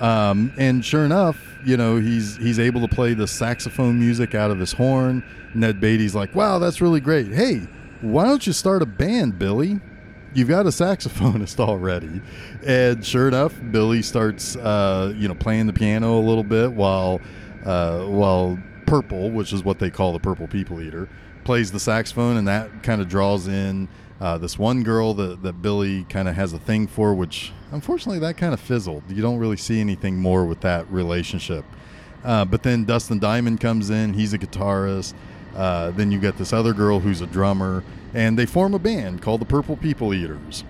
Um, 0.00 0.52
and 0.56 0.84
sure 0.84 1.04
enough, 1.04 1.38
you 1.64 1.76
know 1.76 1.96
he's 1.96 2.36
he's 2.36 2.58
able 2.58 2.80
to 2.86 2.88
play 2.88 3.14
the 3.14 3.26
saxophone 3.28 3.98
music 3.98 4.34
out 4.34 4.50
of 4.50 4.58
his 4.58 4.72
horn. 4.72 5.22
Ned 5.54 5.80
Beatty's 5.80 6.14
like, 6.14 6.34
"Wow, 6.34 6.58
that's 6.58 6.80
really 6.80 7.00
great. 7.00 7.28
Hey, 7.32 7.68
why 8.00 8.24
don't 8.24 8.46
you 8.46 8.52
start 8.52 8.82
a 8.82 8.86
band, 8.86 9.38
Billy? 9.38 9.80
You've 10.34 10.48
got 10.48 10.66
a 10.66 10.70
saxophonist 10.70 11.58
already." 11.68 12.20
And 12.66 13.04
sure 13.04 13.28
enough, 13.28 13.54
Billy 13.70 14.02
starts 14.02 14.56
uh, 14.56 15.14
you 15.16 15.28
know 15.28 15.34
playing 15.34 15.66
the 15.66 15.72
piano 15.72 16.18
a 16.18 16.20
little 16.20 16.44
bit 16.44 16.72
while 16.72 17.20
uh, 17.64 18.04
while 18.04 18.58
Purple, 18.86 19.30
which 19.30 19.52
is 19.52 19.62
what 19.62 19.78
they 19.78 19.90
call 19.90 20.12
the 20.12 20.18
Purple 20.18 20.48
People 20.48 20.80
Eater, 20.80 21.08
plays 21.44 21.70
the 21.70 21.80
saxophone, 21.80 22.36
and 22.36 22.48
that 22.48 22.82
kind 22.82 23.00
of 23.00 23.08
draws 23.08 23.46
in 23.46 23.88
uh, 24.20 24.36
this 24.36 24.58
one 24.58 24.82
girl 24.82 25.14
that, 25.14 25.42
that 25.42 25.62
Billy 25.62 26.04
kind 26.04 26.28
of 26.28 26.34
has 26.34 26.52
a 26.52 26.58
thing 26.58 26.86
for, 26.86 27.14
which 27.14 27.52
unfortunately 27.72 28.18
that 28.20 28.36
kind 28.36 28.52
of 28.52 28.60
fizzled. 28.60 29.02
You 29.08 29.22
don't 29.22 29.38
really 29.38 29.56
see 29.56 29.80
anything 29.80 30.16
more 30.18 30.44
with 30.44 30.60
that 30.60 30.90
relationship. 30.90 31.64
Uh, 32.22 32.44
but 32.44 32.62
then 32.62 32.84
Dustin 32.84 33.18
Diamond 33.18 33.60
comes 33.60 33.88
in, 33.88 34.12
he's 34.12 34.34
a 34.34 34.38
guitarist. 34.38 35.14
Uh, 35.54 35.90
then 35.92 36.12
you 36.12 36.18
get 36.20 36.36
this 36.36 36.52
other 36.52 36.74
girl 36.74 37.00
who's 37.00 37.22
a 37.22 37.26
drummer, 37.26 37.82
and 38.14 38.38
they 38.38 38.46
form 38.46 38.74
a 38.74 38.78
band 38.78 39.22
called 39.22 39.40
the 39.40 39.46
Purple 39.46 39.76
People 39.76 40.12
Eaters. 40.14 40.64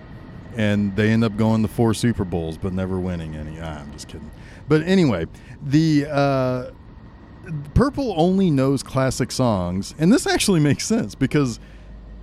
And 0.55 0.95
they 0.97 1.11
end 1.11 1.23
up 1.23 1.37
going 1.37 1.61
to 1.61 1.67
four 1.69 1.93
Super 1.93 2.25
Bowls, 2.25 2.57
but 2.57 2.73
never 2.73 2.99
winning 2.99 3.35
any. 3.35 3.59
Ah, 3.61 3.79
I'm 3.79 3.91
just 3.93 4.07
kidding. 4.07 4.29
But 4.67 4.83
anyway, 4.83 5.27
the 5.63 6.05
uh, 6.09 6.71
Purple 7.73 8.13
only 8.17 8.51
knows 8.51 8.83
classic 8.83 9.31
songs, 9.31 9.95
and 9.97 10.11
this 10.11 10.27
actually 10.27 10.59
makes 10.59 10.85
sense 10.85 11.15
because 11.15 11.59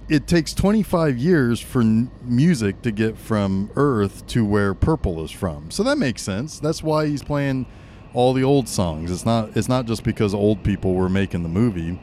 it 0.08 0.26
takes 0.26 0.54
25 0.54 1.16
years 1.18 1.60
for 1.60 1.80
n- 1.80 2.10
music 2.22 2.82
to 2.82 2.90
get 2.90 3.18
from 3.18 3.70
Earth 3.76 4.26
to 4.28 4.44
where 4.44 4.74
Purple 4.74 5.22
is 5.24 5.30
from. 5.30 5.70
So 5.70 5.82
that 5.82 5.98
makes 5.98 6.22
sense. 6.22 6.58
That's 6.60 6.82
why 6.82 7.06
he's 7.06 7.22
playing 7.22 7.66
all 8.14 8.32
the 8.32 8.42
old 8.42 8.68
songs. 8.68 9.10
It's 9.10 9.26
not 9.26 9.56
it's 9.56 9.68
not 9.68 9.86
just 9.86 10.04
because 10.04 10.34
old 10.34 10.62
people 10.62 10.94
were 10.94 11.08
making 11.08 11.42
the 11.42 11.48
movie. 11.48 12.00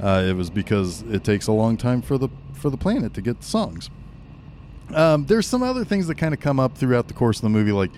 Uh, 0.00 0.24
it 0.26 0.34
was 0.34 0.50
because 0.50 1.02
it 1.02 1.22
takes 1.24 1.46
a 1.46 1.52
long 1.52 1.76
time 1.76 2.02
for 2.02 2.18
the 2.18 2.28
for 2.64 2.70
the 2.70 2.78
planet 2.78 3.12
to 3.12 3.20
get 3.20 3.40
the 3.40 3.46
songs. 3.46 3.90
Um, 4.94 5.26
there's 5.26 5.46
some 5.46 5.62
other 5.62 5.84
things 5.84 6.06
that 6.06 6.14
kind 6.14 6.32
of 6.32 6.40
come 6.40 6.58
up 6.58 6.78
throughout 6.78 7.08
the 7.08 7.12
course 7.12 7.36
of 7.36 7.42
the 7.42 7.50
movie, 7.50 7.72
like 7.72 7.90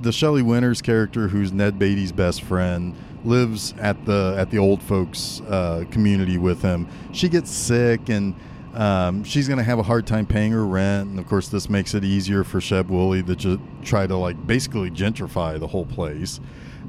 the 0.00 0.12
Shelley 0.12 0.42
Winters 0.42 0.80
character, 0.80 1.26
who's 1.26 1.52
Ned 1.52 1.76
Beatty's 1.76 2.12
best 2.12 2.42
friend, 2.42 2.94
lives 3.24 3.74
at 3.80 4.06
the 4.06 4.36
at 4.38 4.52
the 4.52 4.58
old 4.58 4.80
folks 4.80 5.40
uh, 5.48 5.84
community 5.90 6.38
with 6.38 6.62
him. 6.62 6.86
She 7.12 7.28
gets 7.28 7.50
sick 7.50 8.08
and. 8.08 8.36
Um, 8.74 9.22
she's 9.22 9.48
going 9.48 9.58
to 9.58 9.64
have 9.64 9.78
a 9.78 9.82
hard 9.82 10.06
time 10.06 10.24
paying 10.24 10.52
her 10.52 10.64
rent, 10.64 11.10
and 11.10 11.18
of 11.18 11.26
course, 11.26 11.48
this 11.48 11.68
makes 11.68 11.92
it 11.92 12.04
easier 12.04 12.42
for 12.42 12.58
Sheb 12.58 12.86
Wooley 12.86 13.22
to 13.22 13.36
just 13.36 13.60
try 13.82 14.06
to 14.06 14.16
like 14.16 14.46
basically 14.46 14.90
gentrify 14.90 15.60
the 15.60 15.66
whole 15.66 15.84
place. 15.84 16.40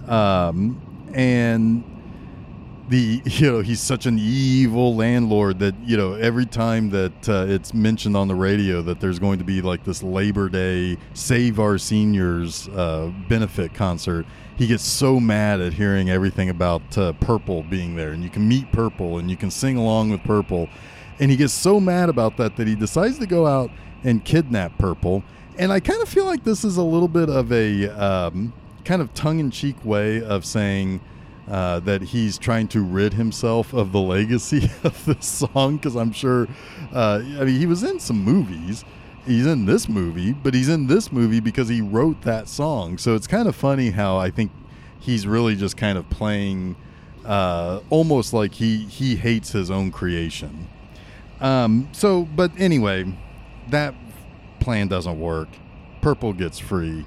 Um, 0.08 0.80
and 1.14 1.84
the 2.90 3.22
you 3.26 3.52
know 3.52 3.62
he's 3.62 3.80
such 3.80 4.06
an 4.06 4.18
evil 4.20 4.96
landlord 4.96 5.60
that 5.60 5.76
you 5.84 5.96
know 5.96 6.14
every 6.14 6.46
time 6.46 6.90
that 6.90 7.30
uh, 7.30 7.46
it's 7.48 7.74
mentioned 7.74 8.18
on 8.18 8.28
the 8.28 8.36
radio 8.36 8.82
that 8.82 9.00
there's 9.00 9.20
going 9.20 9.38
to 9.38 9.46
be 9.46 9.62
like 9.62 9.84
this 9.84 10.04
Labor 10.04 10.50
Day 10.50 10.98
Save 11.14 11.60
Our 11.60 11.78
Seniors 11.78 12.68
uh, 12.70 13.12
benefit 13.30 13.74
concert, 13.74 14.26
he 14.58 14.68
gets 14.68 14.84
so 14.84 15.20
mad 15.20 15.62
at 15.62 15.74
hearing 15.74 16.10
everything 16.10 16.50
about 16.50 16.98
uh, 16.98 17.14
Purple 17.14 17.64
being 17.64 17.96
there, 17.96 18.12
and 18.12 18.24
you 18.24 18.30
can 18.30 18.48
meet 18.48 18.72
Purple 18.72 19.18
and 19.18 19.30
you 19.30 19.38
can 19.38 19.50
sing 19.50 19.78
along 19.78 20.10
with 20.10 20.22
Purple, 20.24 20.68
and 21.20 21.32
he 21.32 21.38
gets 21.38 21.54
so 21.54 21.80
mad 21.80 22.10
about 22.10 22.38
that 22.38 22.58
that 22.58 22.68
he 22.68 22.76
decides 22.76 23.18
to 23.20 23.26
go 23.26 23.48
out 23.48 23.72
and 24.04 24.24
kidnap 24.26 24.78
Purple. 24.78 25.24
And 25.58 25.72
I 25.72 25.80
kind 25.80 26.02
of 26.02 26.10
feel 26.10 26.26
like 26.26 26.44
this 26.44 26.66
is 26.66 26.78
a 26.78 26.84
little 26.84 27.08
bit 27.08 27.30
of 27.30 27.52
a 27.52 27.88
um, 27.90 28.54
kind 28.84 29.02
of 29.02 29.14
tongue-in-cheek 29.14 29.86
way 29.86 30.22
of 30.22 30.44
saying 30.44 31.00
uh, 31.50 31.80
that 31.82 32.02
he's 32.02 32.38
trying 32.38 32.68
to 32.70 32.82
rid 32.82 33.14
himself 33.14 33.74
of 33.74 33.92
the 33.92 34.00
legacy 34.00 34.70
of 34.84 35.06
this 35.06 35.26
song 35.26 35.78
because 35.78 35.96
I'm 35.96 36.12
sure, 36.12 36.48
uh, 36.94 37.22
I 37.22 37.44
mean, 37.44 37.60
he 37.60 37.66
was 37.66 37.84
in 37.84 38.00
some 38.00 38.24
movies. 38.24 38.86
He's 39.26 39.46
in 39.46 39.66
this 39.66 39.88
movie, 39.88 40.34
but 40.34 40.54
he's 40.54 40.70
in 40.70 40.88
this 40.88 41.12
movie 41.12 41.40
because 41.40 41.70
he 41.70 41.82
wrote 41.82 42.22
that 42.24 42.50
song. 42.50 42.98
So 42.98 43.16
it's 43.16 43.28
kind 43.28 43.48
of 43.48 43.56
funny 43.56 43.92
how 43.92 44.18
I 44.18 44.30
think 44.30 44.52
he's 45.00 45.26
really 45.26 45.56
just 45.56 45.78
kind 45.78 45.98
of 45.98 46.10
playing 46.10 46.76
uh, 47.26 47.80
almost 47.90 48.34
like 48.34 48.54
he 48.54 48.86
he 48.86 49.16
hates 49.16 49.52
his 49.52 49.72
own 49.72 49.92
creation. 49.92 50.68
Um, 51.40 51.90
so, 51.92 52.24
but 52.24 52.52
anyway, 52.58 53.06
that 53.70 53.96
plan 54.60 54.88
doesn't 54.88 55.20
work. 55.20 55.50
Purple 56.02 56.34
gets 56.34 56.60
free. 56.60 57.06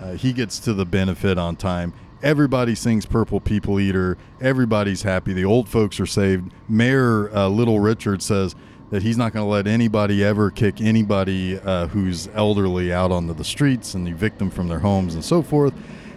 Uh, 0.00 0.12
he 0.12 0.32
gets 0.32 0.58
to 0.60 0.74
the 0.74 0.84
benefit 0.84 1.38
on 1.38 1.56
time. 1.56 1.92
Everybody 2.24 2.74
sings 2.74 3.04
Purple 3.04 3.38
People 3.38 3.78
Eater. 3.78 4.16
Everybody's 4.40 5.02
happy. 5.02 5.34
The 5.34 5.44
old 5.44 5.68
folks 5.68 6.00
are 6.00 6.06
saved. 6.06 6.50
Mayor 6.70 7.30
uh, 7.36 7.48
Little 7.48 7.80
Richard 7.80 8.22
says 8.22 8.54
that 8.88 9.02
he's 9.02 9.18
not 9.18 9.34
going 9.34 9.44
to 9.44 9.50
let 9.50 9.66
anybody 9.66 10.24
ever 10.24 10.50
kick 10.50 10.80
anybody 10.80 11.58
uh, 11.58 11.86
who's 11.88 12.28
elderly 12.28 12.94
out 12.94 13.12
onto 13.12 13.34
the 13.34 13.44
streets 13.44 13.92
and 13.92 14.08
evict 14.08 14.38
them 14.38 14.48
from 14.48 14.68
their 14.68 14.78
homes 14.78 15.12
and 15.12 15.22
so 15.22 15.42
forth. 15.42 15.74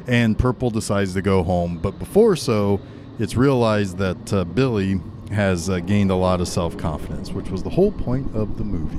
And 0.08 0.40
Purple 0.40 0.70
decides 0.70 1.14
to 1.14 1.22
go 1.22 1.44
home. 1.44 1.78
But 1.78 2.00
before 2.00 2.38
so, 2.38 2.80
it's 3.20 3.36
realized 3.36 3.98
that 3.98 4.32
uh, 4.32 4.46
Billy 4.46 5.02
has 5.34 5.70
uh, 5.70 5.82
gained 5.82 6.10
a 6.10 6.16
lot 6.16 6.40
of 6.40 6.48
self 6.48 6.78
confidence, 6.78 7.34
which 7.34 7.50
was 7.50 7.64
the 7.64 7.70
whole 7.70 7.92
point 7.92 8.34
of 8.34 8.58
the 8.58 8.64
movie. 8.64 8.98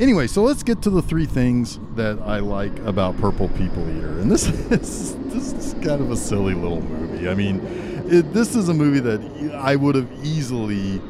Anyway, 0.00 0.28
so 0.28 0.44
let's 0.44 0.62
get 0.62 0.80
to 0.82 0.90
the 0.90 1.02
three 1.02 1.26
things 1.26 1.80
that 1.96 2.20
I 2.20 2.38
like 2.38 2.76
about 2.80 3.16
Purple 3.18 3.48
People 3.50 3.88
Eater. 3.96 4.20
And 4.20 4.30
this 4.30 4.46
is 4.70 5.16
this 5.16 5.52
is 5.52 5.74
kind 5.74 6.00
of 6.00 6.10
a 6.10 6.16
silly 6.16 6.54
little 6.54 6.80
movie. 6.80 7.28
I 7.28 7.34
mean, 7.34 7.60
it, 8.08 8.32
this 8.32 8.54
is 8.54 8.68
a 8.68 8.74
movie 8.74 9.00
that 9.00 9.54
I 9.54 9.74
would 9.74 9.96
have 9.96 10.08
easily 10.24 11.00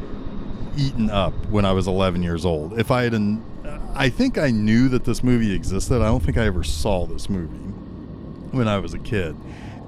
eaten 0.77 1.11
up 1.11 1.35
when 1.47 1.65
I 1.65 1.73
was 1.73 1.87
11 1.87 2.23
years 2.23 2.47
old. 2.47 2.79
If 2.79 2.91
I 2.91 3.03
had, 3.03 3.13
an, 3.13 3.43
I 3.95 4.09
think 4.09 4.39
I 4.39 4.51
knew 4.51 4.89
that 4.89 5.05
this 5.05 5.23
movie 5.23 5.53
existed. 5.55 5.97
I 5.97 6.07
don't 6.07 6.23
think 6.23 6.39
I 6.39 6.47
ever 6.47 6.65
saw 6.65 7.05
this 7.05 7.29
movie 7.29 7.57
when 8.53 8.69
I 8.69 8.79
was 8.79 8.95
a 8.95 8.99
kid 8.99 9.37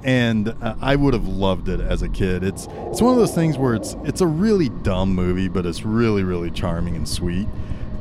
and 0.03 0.49
uh, 0.49 0.75
I 0.81 0.97
would 0.97 1.15
have 1.15 1.27
loved 1.27 1.69
it 1.69 1.81
as 1.81 2.03
a 2.03 2.09
kid. 2.09 2.43
It's 2.43 2.67
it's 2.89 3.03
one 3.03 3.13
of 3.13 3.19
those 3.19 3.35
things 3.35 3.59
where 3.59 3.75
it's 3.75 3.97
it's 4.05 4.21
a 4.21 4.27
really 4.27 4.69
dumb 4.69 5.15
movie, 5.15 5.49
but 5.49 5.67
it's 5.67 5.85
really 5.85 6.23
really 6.23 6.51
charming 6.51 6.97
and 6.97 7.09
sweet, 7.09 7.49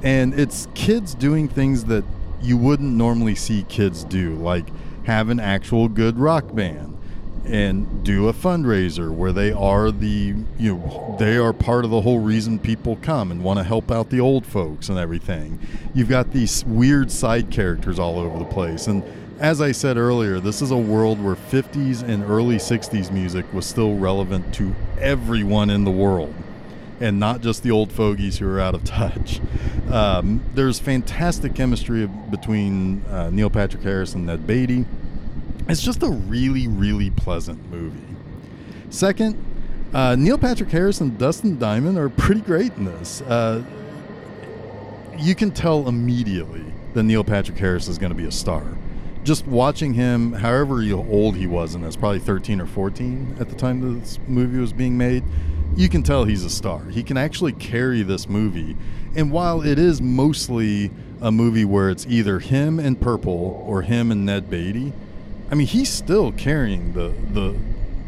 and 0.03 0.33
it's 0.33 0.67
kids 0.73 1.13
doing 1.13 1.47
things 1.47 1.85
that 1.85 2.03
you 2.41 2.57
wouldn't 2.57 2.93
normally 2.93 3.35
see 3.35 3.63
kids 3.63 4.03
do, 4.03 4.35
like 4.35 4.65
have 5.05 5.29
an 5.29 5.39
actual 5.39 5.87
good 5.87 6.17
rock 6.17 6.53
band 6.53 6.95
and 7.45 8.03
do 8.03 8.27
a 8.27 8.33
fundraiser 8.33 9.11
where 9.11 9.31
they 9.31 9.51
are 9.51 9.91
the 9.91 10.35
you 10.57 10.75
know 10.75 11.15
they 11.17 11.35
are 11.37 11.51
part 11.51 11.83
of 11.83 11.89
the 11.89 12.01
whole 12.01 12.19
reason 12.19 12.59
people 12.59 12.97
come 12.97 13.31
and 13.31 13.43
want 13.43 13.57
to 13.57 13.63
help 13.63 13.89
out 13.89 14.09
the 14.09 14.19
old 14.19 14.45
folks 14.45 14.89
and 14.89 14.97
everything. 14.97 15.59
You've 15.93 16.09
got 16.09 16.31
these 16.31 16.63
weird 16.65 17.11
side 17.11 17.49
characters 17.49 17.97
all 17.97 18.19
over 18.19 18.37
the 18.37 18.45
place 18.45 18.87
and 18.87 19.03
as 19.39 19.61
I 19.61 19.71
said 19.71 19.95
earlier, 19.95 20.41
this 20.41 20.61
is 20.61 20.71
a 20.71 20.77
world 20.77 21.23
where 21.23 21.35
50s 21.35 22.03
and 22.03 22.25
early 22.25 22.57
60s 22.57 23.09
music 23.09 23.45
was 23.53 23.65
still 23.65 23.95
relevant 23.95 24.53
to 24.55 24.75
everyone 24.99 25.69
in 25.69 25.85
the 25.85 25.91
world 25.91 26.35
and 26.99 27.19
not 27.19 27.41
just 27.41 27.63
the 27.63 27.71
old 27.71 27.91
fogies 27.91 28.37
who 28.37 28.47
are 28.47 28.59
out 28.59 28.75
of 28.75 28.83
touch. 28.83 29.39
Um, 29.91 30.43
there's 30.53 30.79
fantastic 30.79 31.55
chemistry 31.55 32.07
between 32.07 33.03
uh, 33.05 33.29
Neil 33.29 33.49
Patrick 33.49 33.83
Harris 33.83 34.13
and 34.13 34.25
Ned 34.25 34.45
Beatty. 34.45 34.85
It's 35.67 35.81
just 35.81 36.03
a 36.03 36.09
really, 36.09 36.67
really 36.67 37.09
pleasant 37.09 37.69
movie. 37.71 37.99
Second, 38.89 39.43
uh, 39.93 40.15
Neil 40.15 40.37
Patrick 40.37 40.69
Harris 40.69 41.01
and 41.01 41.17
Dustin 41.17 41.57
Diamond 41.57 41.97
are 41.97 42.09
pretty 42.09 42.41
great 42.41 42.73
in 42.73 42.85
this. 42.85 43.21
Uh, 43.21 43.63
you 45.17 45.35
can 45.35 45.51
tell 45.51 45.87
immediately 45.87 46.65
that 46.93 47.03
Neil 47.03 47.23
Patrick 47.23 47.57
Harris 47.57 47.87
is 47.87 47.97
going 47.97 48.11
to 48.11 48.17
be 48.17 48.25
a 48.25 48.31
star 48.31 48.65
just 49.23 49.45
watching 49.45 49.93
him, 49.93 50.33
however 50.33 50.81
old 50.91 51.35
he 51.35 51.45
was 51.45 51.75
in 51.75 51.81
this, 51.81 51.95
probably 51.95 52.19
13 52.19 52.61
or 52.61 52.65
14 52.65 53.35
at 53.39 53.49
the 53.49 53.55
time 53.55 53.99
this 53.99 54.17
movie 54.27 54.57
was 54.57 54.73
being 54.73 54.97
made, 54.97 55.23
you 55.75 55.89
can 55.89 56.03
tell 56.03 56.25
he's 56.25 56.43
a 56.43 56.49
star. 56.49 56.85
He 56.85 57.03
can 57.03 57.17
actually 57.17 57.53
carry 57.53 58.01
this 58.01 58.27
movie. 58.27 58.75
And 59.15 59.31
while 59.31 59.61
it 59.61 59.79
is 59.79 60.01
mostly 60.01 60.91
a 61.21 61.31
movie 61.31 61.65
where 61.65 61.89
it's 61.89 62.05
either 62.07 62.39
him 62.39 62.79
and 62.79 62.99
Purple 62.99 63.63
or 63.65 63.81
him 63.81 64.11
and 64.11 64.25
Ned 64.25 64.49
Beatty, 64.49 64.93
I 65.51 65.55
mean, 65.55 65.67
he's 65.67 65.89
still 65.89 66.31
carrying 66.31 66.93
the 66.93 67.13
the 67.33 67.55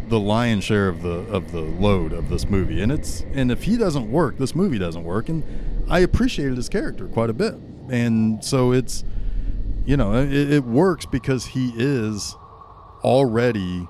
the 0.10 0.20
lion's 0.20 0.66
share 0.66 0.90
of 0.90 1.02
the 1.02 1.26
of 1.32 1.52
the 1.52 1.62
load 1.62 2.14
of 2.14 2.30
this 2.30 2.50
movie. 2.50 2.82
And 2.82 2.92
it's 2.92 3.22
and 3.34 3.52
if 3.52 3.64
he 3.64 3.78
doesn't 3.78 4.12
work, 4.12 4.38
this 4.38 4.54
movie 4.54 4.78
doesn't 4.78 5.04
work. 5.04 5.30
And 5.30 5.44
I 5.90 6.00
appreciated 6.00 6.58
his 6.58 6.70
character 6.70 7.08
quite 7.08 7.30
a 7.30 7.34
bit. 7.34 7.56
And 7.90 8.44
so 8.44 8.72
it's 8.72 9.04
you 9.86 9.98
know, 9.98 10.14
it, 10.14 10.32
it 10.32 10.64
works 10.64 11.06
because 11.06 11.48
he 11.48 11.74
is 11.76 12.36
already 13.04 13.88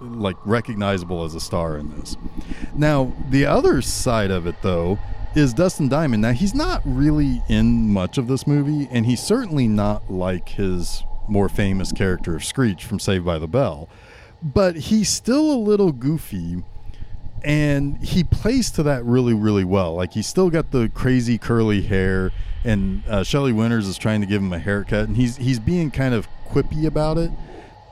like 0.00 0.36
recognizable 0.44 1.24
as 1.24 1.34
a 1.34 1.40
star 1.40 1.76
in 1.76 1.96
this. 1.98 2.16
Now, 2.74 3.12
the 3.30 3.46
other 3.46 3.82
side 3.82 4.30
of 4.30 4.46
it 4.46 4.56
though 4.62 4.98
is 5.34 5.52
Dustin 5.52 5.88
Diamond. 5.88 6.22
Now, 6.22 6.32
he's 6.32 6.54
not 6.54 6.82
really 6.84 7.42
in 7.48 7.92
much 7.92 8.18
of 8.18 8.26
this 8.26 8.46
movie 8.46 8.88
and 8.90 9.06
he's 9.06 9.22
certainly 9.22 9.68
not 9.68 10.10
like 10.10 10.50
his 10.50 11.04
more 11.28 11.48
famous 11.48 11.92
character 11.92 12.36
of 12.36 12.44
Screech 12.44 12.84
from 12.84 12.98
Saved 12.98 13.24
by 13.24 13.38
the 13.38 13.48
Bell. 13.48 13.88
But 14.42 14.76
he's 14.76 15.08
still 15.08 15.50
a 15.50 15.56
little 15.58 15.92
goofy 15.92 16.62
and 17.42 17.98
he 17.98 18.24
plays 18.24 18.70
to 18.72 18.82
that 18.82 19.04
really 19.04 19.34
really 19.34 19.62
well 19.62 19.94
like 19.94 20.12
he's 20.14 20.26
still 20.26 20.50
got 20.50 20.70
the 20.70 20.90
crazy 20.94 21.38
curly 21.38 21.82
hair 21.82 22.32
and 22.64 23.02
uh, 23.08 23.22
Shelley 23.22 23.52
Winters 23.52 23.86
is 23.86 23.98
trying 23.98 24.20
to 24.20 24.26
give 24.26 24.42
him 24.42 24.52
a 24.52 24.58
haircut 24.58 25.06
and 25.06 25.16
he's 25.16 25.36
he's 25.36 25.60
being 25.60 25.90
kind 25.90 26.14
of 26.14 26.26
quippy 26.48 26.86
about 26.86 27.18
it 27.18 27.30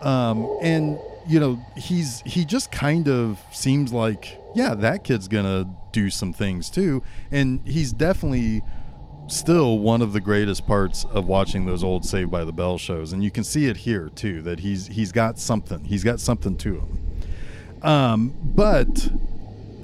um, 0.01 0.59
and 0.61 0.99
you 1.27 1.41
know 1.41 1.65
he's 1.77 2.21
he 2.23 2.45
just 2.45 2.71
kind 2.71 3.09
of 3.09 3.39
seems 3.53 3.93
like 3.93 4.39
yeah 4.55 4.75
that 4.75 5.05
kid's 5.05 5.29
gonna 5.29 5.69
do 5.93 6.11
some 6.11 6.33
things 6.33 6.71
too 6.71 7.03
and 7.31 7.61
he's 7.67 7.93
definitely 7.93 8.63
still 9.27 9.79
one 9.79 10.03
of 10.03 10.13
the 10.13 10.21
greatest 10.21 10.67
parts 10.67 11.05
of 11.07 11.27
watching 11.27 11.65
those 11.65 11.83
old 11.83 12.05
Saved 12.05 12.31
by 12.31 12.45
the 12.45 12.53
Bell 12.53 12.77
shows 12.77 13.13
and 13.13 13.25
you 13.25 13.31
can 13.31 13.45
see 13.45 13.67
it 13.67 13.79
here 13.79 14.11
too 14.11 14.43
that 14.43 14.61
he's 14.61 14.87
he's 14.89 15.13
got 15.13 15.39
something 15.39 15.85
he's 15.85 16.05
got 16.05 16.21
something 16.21 16.57
to 16.59 16.75
him 16.75 17.05
um, 17.83 18.35
but 18.43 19.11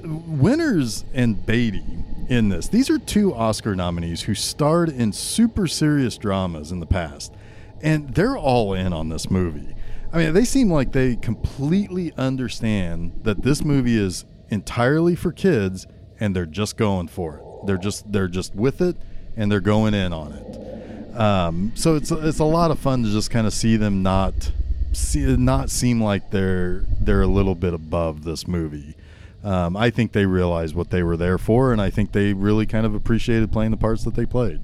Winters 0.03 1.05
and 1.13 1.45
Beatty 1.45 1.83
in 2.27 2.49
this. 2.49 2.67
These 2.67 2.89
are 2.89 2.97
two 2.97 3.33
Oscar 3.33 3.75
nominees 3.75 4.23
who 4.23 4.33
starred 4.33 4.89
in 4.89 5.13
super 5.13 5.67
serious 5.67 6.17
dramas 6.17 6.71
in 6.71 6.79
the 6.79 6.85
past, 6.85 7.33
and 7.81 8.13
they're 8.15 8.37
all 8.37 8.73
in 8.73 8.93
on 8.93 9.09
this 9.09 9.29
movie. 9.29 9.75
I 10.13 10.17
mean, 10.17 10.33
they 10.33 10.45
seem 10.45 10.71
like 10.71 10.91
they 10.91 11.15
completely 11.15 12.13
understand 12.17 13.21
that 13.23 13.43
this 13.43 13.63
movie 13.63 13.97
is 13.97 14.25
entirely 14.49 15.15
for 15.15 15.31
kids, 15.31 15.87
and 16.19 16.35
they're 16.35 16.45
just 16.45 16.77
going 16.77 17.07
for 17.07 17.37
it. 17.37 17.43
They're 17.65 17.77
just 17.77 18.11
they're 18.11 18.27
just 18.27 18.53
with 18.55 18.81
it, 18.81 18.97
and 19.37 19.51
they're 19.51 19.61
going 19.61 19.93
in 19.93 20.11
on 20.13 20.33
it. 20.33 21.17
Um, 21.17 21.71
so 21.75 21.95
it's 21.95 22.11
it's 22.11 22.39
a 22.39 22.45
lot 22.45 22.71
of 22.71 22.79
fun 22.79 23.03
to 23.03 23.09
just 23.09 23.31
kind 23.31 23.47
of 23.47 23.53
see 23.53 23.77
them 23.77 24.03
not 24.03 24.51
see, 24.93 25.37
not 25.37 25.69
seem 25.69 26.01
like 26.01 26.31
they're 26.31 26.85
they're 26.99 27.21
a 27.21 27.27
little 27.27 27.55
bit 27.55 27.73
above 27.73 28.23
this 28.23 28.47
movie 28.47 28.95
um, 29.43 29.75
I 29.75 29.89
think 29.89 30.11
they 30.11 30.25
realized 30.25 30.75
what 30.75 30.91
they 30.91 31.01
were 31.03 31.17
there 31.17 31.37
for, 31.37 31.71
and 31.71 31.81
I 31.81 31.89
think 31.89 32.11
they 32.11 32.33
really 32.33 32.65
kind 32.65 32.85
of 32.85 32.93
appreciated 32.93 33.51
playing 33.51 33.71
the 33.71 33.77
parts 33.77 34.03
that 34.03 34.13
they 34.13 34.25
played. 34.25 34.61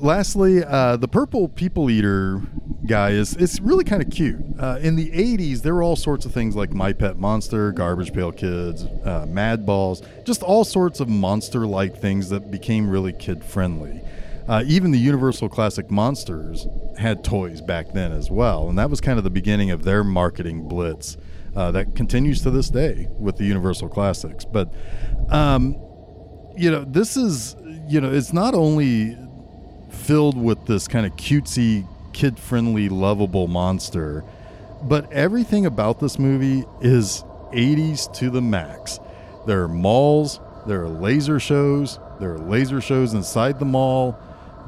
Lastly, 0.00 0.64
uh, 0.64 0.96
the 0.96 1.08
purple 1.08 1.46
people 1.46 1.90
eater 1.90 2.40
guy 2.86 3.10
is 3.10 3.36
it's 3.36 3.60
really 3.60 3.84
kind 3.84 4.02
of 4.02 4.08
cute. 4.08 4.40
Uh, 4.58 4.78
in 4.80 4.96
the 4.96 5.10
'80s, 5.10 5.60
there 5.60 5.74
were 5.74 5.82
all 5.82 5.94
sorts 5.94 6.24
of 6.24 6.32
things 6.32 6.56
like 6.56 6.72
My 6.72 6.94
Pet 6.94 7.18
Monster, 7.18 7.70
Garbage 7.72 8.14
Pail 8.14 8.32
Kids, 8.32 8.84
uh, 9.04 9.26
Mad 9.28 9.66
Balls, 9.66 10.02
just 10.24 10.42
all 10.42 10.64
sorts 10.64 11.00
of 11.00 11.08
monster-like 11.10 12.00
things 12.00 12.30
that 12.30 12.50
became 12.50 12.88
really 12.88 13.12
kid-friendly. 13.12 14.00
Uh, 14.48 14.64
even 14.66 14.90
the 14.90 14.98
Universal 14.98 15.50
Classic 15.50 15.90
Monsters 15.90 16.66
had 16.98 17.22
toys 17.22 17.60
back 17.60 17.92
then 17.92 18.10
as 18.10 18.30
well, 18.30 18.70
and 18.70 18.78
that 18.78 18.88
was 18.88 19.02
kind 19.02 19.18
of 19.18 19.24
the 19.24 19.30
beginning 19.30 19.70
of 19.70 19.84
their 19.84 20.02
marketing 20.02 20.66
blitz 20.66 21.18
uh, 21.54 21.70
that 21.72 21.94
continues 21.94 22.40
to 22.42 22.50
this 22.50 22.70
day 22.70 23.06
with 23.18 23.36
the 23.36 23.44
Universal 23.44 23.90
Classics. 23.90 24.46
But, 24.46 24.72
um, 25.28 25.76
you 26.56 26.70
know, 26.70 26.84
this 26.84 27.18
is, 27.18 27.54
you 27.86 28.00
know, 28.00 28.10
it's 28.10 28.32
not 28.32 28.54
only 28.54 29.18
filled 29.90 30.36
with 30.36 30.66
this 30.66 30.88
kind 30.88 31.06
of 31.06 31.16
cutesy, 31.16 31.86
kid 32.12 32.38
friendly, 32.38 32.88
lovable 32.88 33.48
monster, 33.48 34.24
but 34.82 35.10
everything 35.12 35.66
about 35.66 36.00
this 36.00 36.18
movie 36.18 36.64
is 36.80 37.24
80s 37.52 38.12
to 38.14 38.30
the 38.30 38.40
max. 38.40 38.98
There 39.46 39.62
are 39.62 39.68
malls, 39.68 40.40
there 40.66 40.82
are 40.82 40.88
laser 40.88 41.40
shows, 41.40 41.98
there 42.18 42.32
are 42.32 42.38
laser 42.38 42.80
shows 42.80 43.14
inside 43.14 43.58
the 43.58 43.64
mall, 43.64 44.18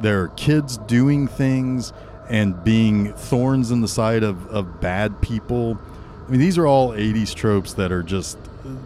there 0.01 0.23
are 0.23 0.29
kids 0.29 0.79
doing 0.79 1.29
things 1.29 1.93
and 2.29 2.63
being 2.65 3.13
thorns 3.13 3.71
in 3.71 3.81
the 3.81 3.89
side 3.89 4.23
of, 4.23 4.47
of 4.49 4.81
bad 4.81 5.21
people. 5.21 5.79
I 6.27 6.31
mean, 6.31 6.41
these 6.41 6.57
are 6.59 6.67
all 6.67 6.91
80s 6.91 7.35
tropes 7.35 7.75
that 7.75 7.93
are 7.93 8.03
just 8.03 8.39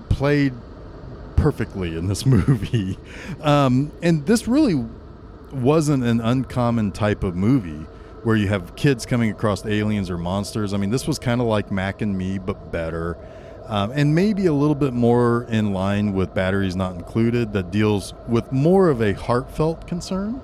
played 0.09 0.53
perfectly 1.37 1.97
in 1.97 2.09
this 2.09 2.27
movie. 2.27 2.99
Um, 3.41 3.93
and 4.03 4.27
this 4.27 4.49
really 4.49 4.85
wasn't 5.57 6.05
an 6.05 6.21
uncommon 6.21 6.93
type 6.93 7.23
of 7.25 7.35
movie 7.35 7.87
where 8.23 8.37
you 8.37 8.49
have 8.49 8.75
kids 8.77 9.07
coming 9.07 9.31
across 9.31 9.65
aliens 9.67 10.11
or 10.11 10.19
monsters. 10.19 10.75
I 10.75 10.79
mean, 10.79 10.91
this 10.91 11.07
was 11.07 11.19
kind 11.19 11.41
of 11.41 11.47
like 11.47 11.71
Mac 11.71 12.03
and 12.03 12.17
Me, 12.17 12.39
but 12.39 12.73
better. 12.73 13.17
Um, 13.67 13.91
and 13.93 14.15
maybe 14.15 14.47
a 14.47 14.53
little 14.53 14.75
bit 14.75 14.93
more 14.93 15.45
in 15.49 15.73
line 15.73 16.13
with 16.13 16.35
Batteries 16.35 16.77
Not 16.77 16.95
Included, 16.95 17.53
that 17.53 17.71
deals 17.71 18.15
with 18.29 18.51
more 18.53 18.89
of 18.89 19.01
a 19.01 19.13
heartfelt 19.13 19.87
concern 19.87 20.41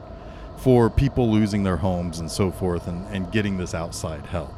for 0.58 0.90
people 0.90 1.30
losing 1.30 1.64
their 1.64 1.76
homes 1.76 2.20
and 2.20 2.30
so 2.30 2.50
forth 2.50 2.86
and, 2.86 3.06
and 3.08 3.32
getting 3.32 3.58
this 3.58 3.74
outside 3.74 4.26
help. 4.26 4.54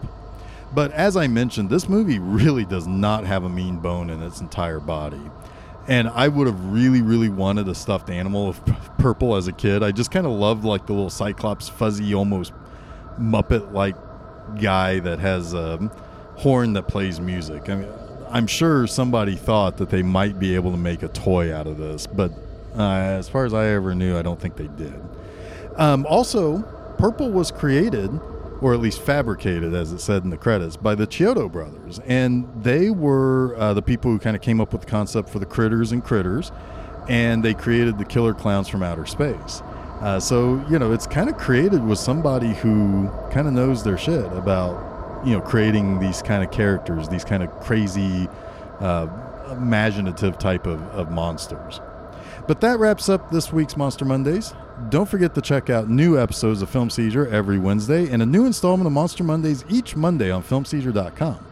But 0.75 0.93
as 0.93 1.17
I 1.17 1.27
mentioned, 1.27 1.71
this 1.71 1.89
movie 1.89 2.19
really 2.19 2.65
does 2.65 2.87
not 2.87 3.25
have 3.25 3.45
a 3.45 3.49
mean 3.49 3.79
bone 3.79 4.11
in 4.11 4.23
its 4.23 4.41
entire 4.41 4.81
body. 4.81 5.21
And 5.87 6.09
I 6.09 6.29
would 6.29 6.47
have 6.47 6.73
really, 6.73 7.03
really 7.03 7.29
wanted 7.29 7.69
a 7.69 7.75
stuffed 7.75 8.09
animal 8.09 8.49
of 8.49 8.65
purple 8.99 9.37
as 9.37 9.49
a 9.49 9.53
kid. 9.53 9.83
I 9.83 9.93
just 9.93 10.11
kind 10.11 10.27
of 10.27 10.33
loved 10.33 10.65
like 10.65 10.87
the 10.87 10.95
little 10.95 11.11
Cyclops, 11.11 11.69
fuzzy, 11.69 12.15
almost 12.15 12.53
Muppet 13.19 13.73
like 13.73 13.97
guy 14.61 14.99
that 15.01 15.19
has 15.19 15.53
a 15.53 15.91
horn 16.37 16.73
that 16.75 16.89
plays 16.89 17.21
music. 17.21 17.69
I 17.69 17.77
mean, 17.77 17.89
I'm 18.31 18.47
sure 18.47 18.87
somebody 18.87 19.37
thought 19.37 19.77
that 19.77 19.91
they 19.91 20.03
might 20.03 20.39
be 20.39 20.55
able 20.55 20.71
to 20.73 20.77
make 20.77 21.03
a 21.03 21.09
toy 21.09 21.55
out 21.55 21.67
of 21.67 21.79
this, 21.79 22.07
but 22.07 22.33
uh, 22.77 22.83
as 22.83 23.29
far 23.29 23.45
as 23.45 23.55
I 23.55 23.67
ever 23.69 23.95
knew, 23.95 24.19
I 24.19 24.23
don't 24.23 24.41
think 24.41 24.57
they 24.57 24.67
did. 24.67 25.01
Um, 25.77 26.07
also, 26.07 26.63
purple 26.99 27.31
was 27.31 27.51
created 27.51 28.11
or 28.61 28.73
at 28.73 28.81
least 28.81 29.01
fabricated, 29.01 29.75
as 29.75 29.93
it 29.93 30.01
said 30.01 30.25
in 30.25 30.31
the 30.31 30.37
credits, 30.37 30.77
by 30.77 30.95
the 30.95 31.07
Chiodo 31.07 31.51
brothers. 31.51 31.99
And 32.07 32.49
they 32.63 32.91
were 32.91 33.55
uh, 33.57 33.75
the 33.75 33.83
people 33.83 34.11
who 34.11 34.19
kind 34.19 34.37
of 34.37 34.43
came 34.43 34.61
up 34.61 34.73
with 34.73 34.83
the 34.83 34.87
concept 34.87 35.29
for 35.29 35.39
the 35.39 35.47
critters 35.47 35.93
and 35.93 36.03
critters, 36.03 36.53
and 37.09 37.45
they 37.45 37.55
created 37.55 37.99
the 37.99 38.05
killer 38.05 38.33
clowns 38.33 38.69
from 38.69 38.83
outer 38.83 39.07
space. 39.07 39.63
Uh, 40.01 40.21
so, 40.21 40.65
you 40.71 40.79
know, 40.79 40.93
it's 40.93 41.07
kind 41.07 41.29
of 41.31 41.37
created 41.37 41.85
with 41.85 41.99
somebody 41.99 42.53
who 42.55 43.09
kind 43.31 43.47
of 43.47 43.55
knows 43.55 43.83
their 43.85 43.99
shit 43.99 44.25
about, 44.33 45.25
you 45.27 45.33
know, 45.33 45.41
creating 45.41 45.99
these 45.99 46.23
kind 46.23 46.45
of 46.45 46.51
characters, 46.51 47.09
these 47.09 47.25
kind 47.25 47.43
of 47.43 47.51
crazy, 47.61 48.29
uh, 48.81 49.07
imaginative 49.51 50.39
type 50.39 50.67
of, 50.67 50.81
of 50.89 51.11
monsters. 51.11 51.81
But 52.47 52.61
that 52.61 52.79
wraps 52.79 53.09
up 53.09 53.31
this 53.31 53.53
week's 53.53 53.77
Monster 53.77 54.05
Mondays. 54.05 54.55
Don't 54.89 55.09
forget 55.09 55.37
to 55.37 55.41
check 55.41 55.71
out 55.71 55.89
new 55.89 56.19
episodes 56.19 56.61
of 56.61 56.69
Film 56.69 56.91
Seizure 56.91 57.29
every 57.29 57.59
Wednesday 57.59 58.11
and 58.11 58.21
a 58.21 58.27
new 58.27 58.45
installment 58.45 58.87
of 58.87 58.93
Monster 58.93 59.23
Mondays 59.23 59.65
each 59.69 59.95
Monday 59.95 60.33
on 60.33 60.43
filmseizure.com. 60.43 61.47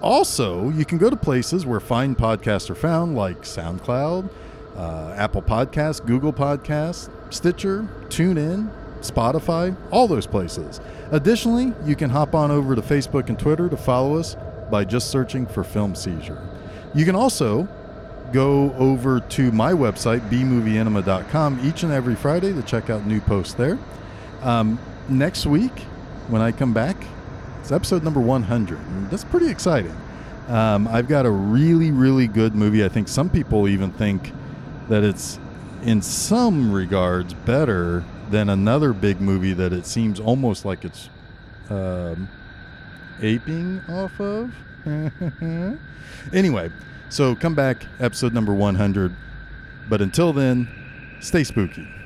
Also, 0.00 0.70
you 0.70 0.86
can 0.86 0.96
go 0.96 1.10
to 1.10 1.16
places 1.16 1.66
where 1.66 1.80
fine 1.80 2.14
podcasts 2.14 2.70
are 2.70 2.74
found, 2.74 3.14
like 3.14 3.42
SoundCloud, 3.42 4.30
uh, 4.74 5.14
Apple 5.18 5.42
Podcasts, 5.42 6.04
Google 6.04 6.32
Podcasts, 6.32 7.10
Stitcher, 7.28 7.86
TuneIn, 8.08 8.70
Spotify, 9.00 9.76
all 9.90 10.08
those 10.08 10.26
places. 10.26 10.80
Additionally, 11.10 11.74
you 11.84 11.94
can 11.94 12.08
hop 12.08 12.34
on 12.34 12.50
over 12.50 12.74
to 12.74 12.80
Facebook 12.80 13.28
and 13.28 13.38
Twitter 13.38 13.68
to 13.68 13.76
follow 13.76 14.16
us 14.16 14.36
by 14.70 14.84
just 14.84 15.10
searching 15.10 15.46
for 15.46 15.62
Film 15.62 15.94
Seizure. 15.94 16.40
You 16.94 17.04
can 17.04 17.14
also 17.14 17.68
go 18.32 18.72
over 18.74 19.20
to 19.20 19.52
my 19.52 19.72
website, 19.72 20.20
bmovieenema.com, 20.30 21.60
each 21.62 21.82
and 21.82 21.92
every 21.92 22.14
Friday 22.14 22.52
to 22.52 22.62
check 22.62 22.90
out 22.90 23.06
new 23.06 23.20
posts 23.20 23.54
there. 23.54 23.78
Um, 24.42 24.78
next 25.08 25.46
week, 25.46 25.80
when 26.28 26.40
I 26.42 26.52
come 26.52 26.72
back, 26.72 26.96
it's 27.60 27.72
episode 27.72 28.02
number 28.02 28.20
100. 28.20 29.10
That's 29.10 29.24
pretty 29.24 29.48
exciting. 29.48 29.94
Um, 30.48 30.88
I've 30.88 31.08
got 31.08 31.26
a 31.26 31.30
really, 31.30 31.90
really 31.90 32.26
good 32.26 32.54
movie. 32.54 32.84
I 32.84 32.88
think 32.88 33.08
some 33.08 33.30
people 33.30 33.68
even 33.68 33.92
think 33.92 34.32
that 34.88 35.04
it's, 35.04 35.38
in 35.82 36.02
some 36.02 36.72
regards, 36.72 37.34
better 37.34 38.04
than 38.30 38.48
another 38.48 38.92
big 38.92 39.20
movie 39.20 39.52
that 39.52 39.72
it 39.72 39.86
seems 39.86 40.20
almost 40.20 40.64
like 40.64 40.84
it's 40.84 41.08
um, 41.68 42.28
aping 43.20 43.80
off 43.88 44.18
of. 44.20 44.54
anyway, 46.32 46.70
so 47.10 47.34
come 47.34 47.54
back, 47.54 47.86
episode 47.98 48.32
number 48.32 48.54
100. 48.54 49.14
But 49.88 50.00
until 50.00 50.32
then, 50.32 50.68
stay 51.20 51.44
spooky. 51.44 51.99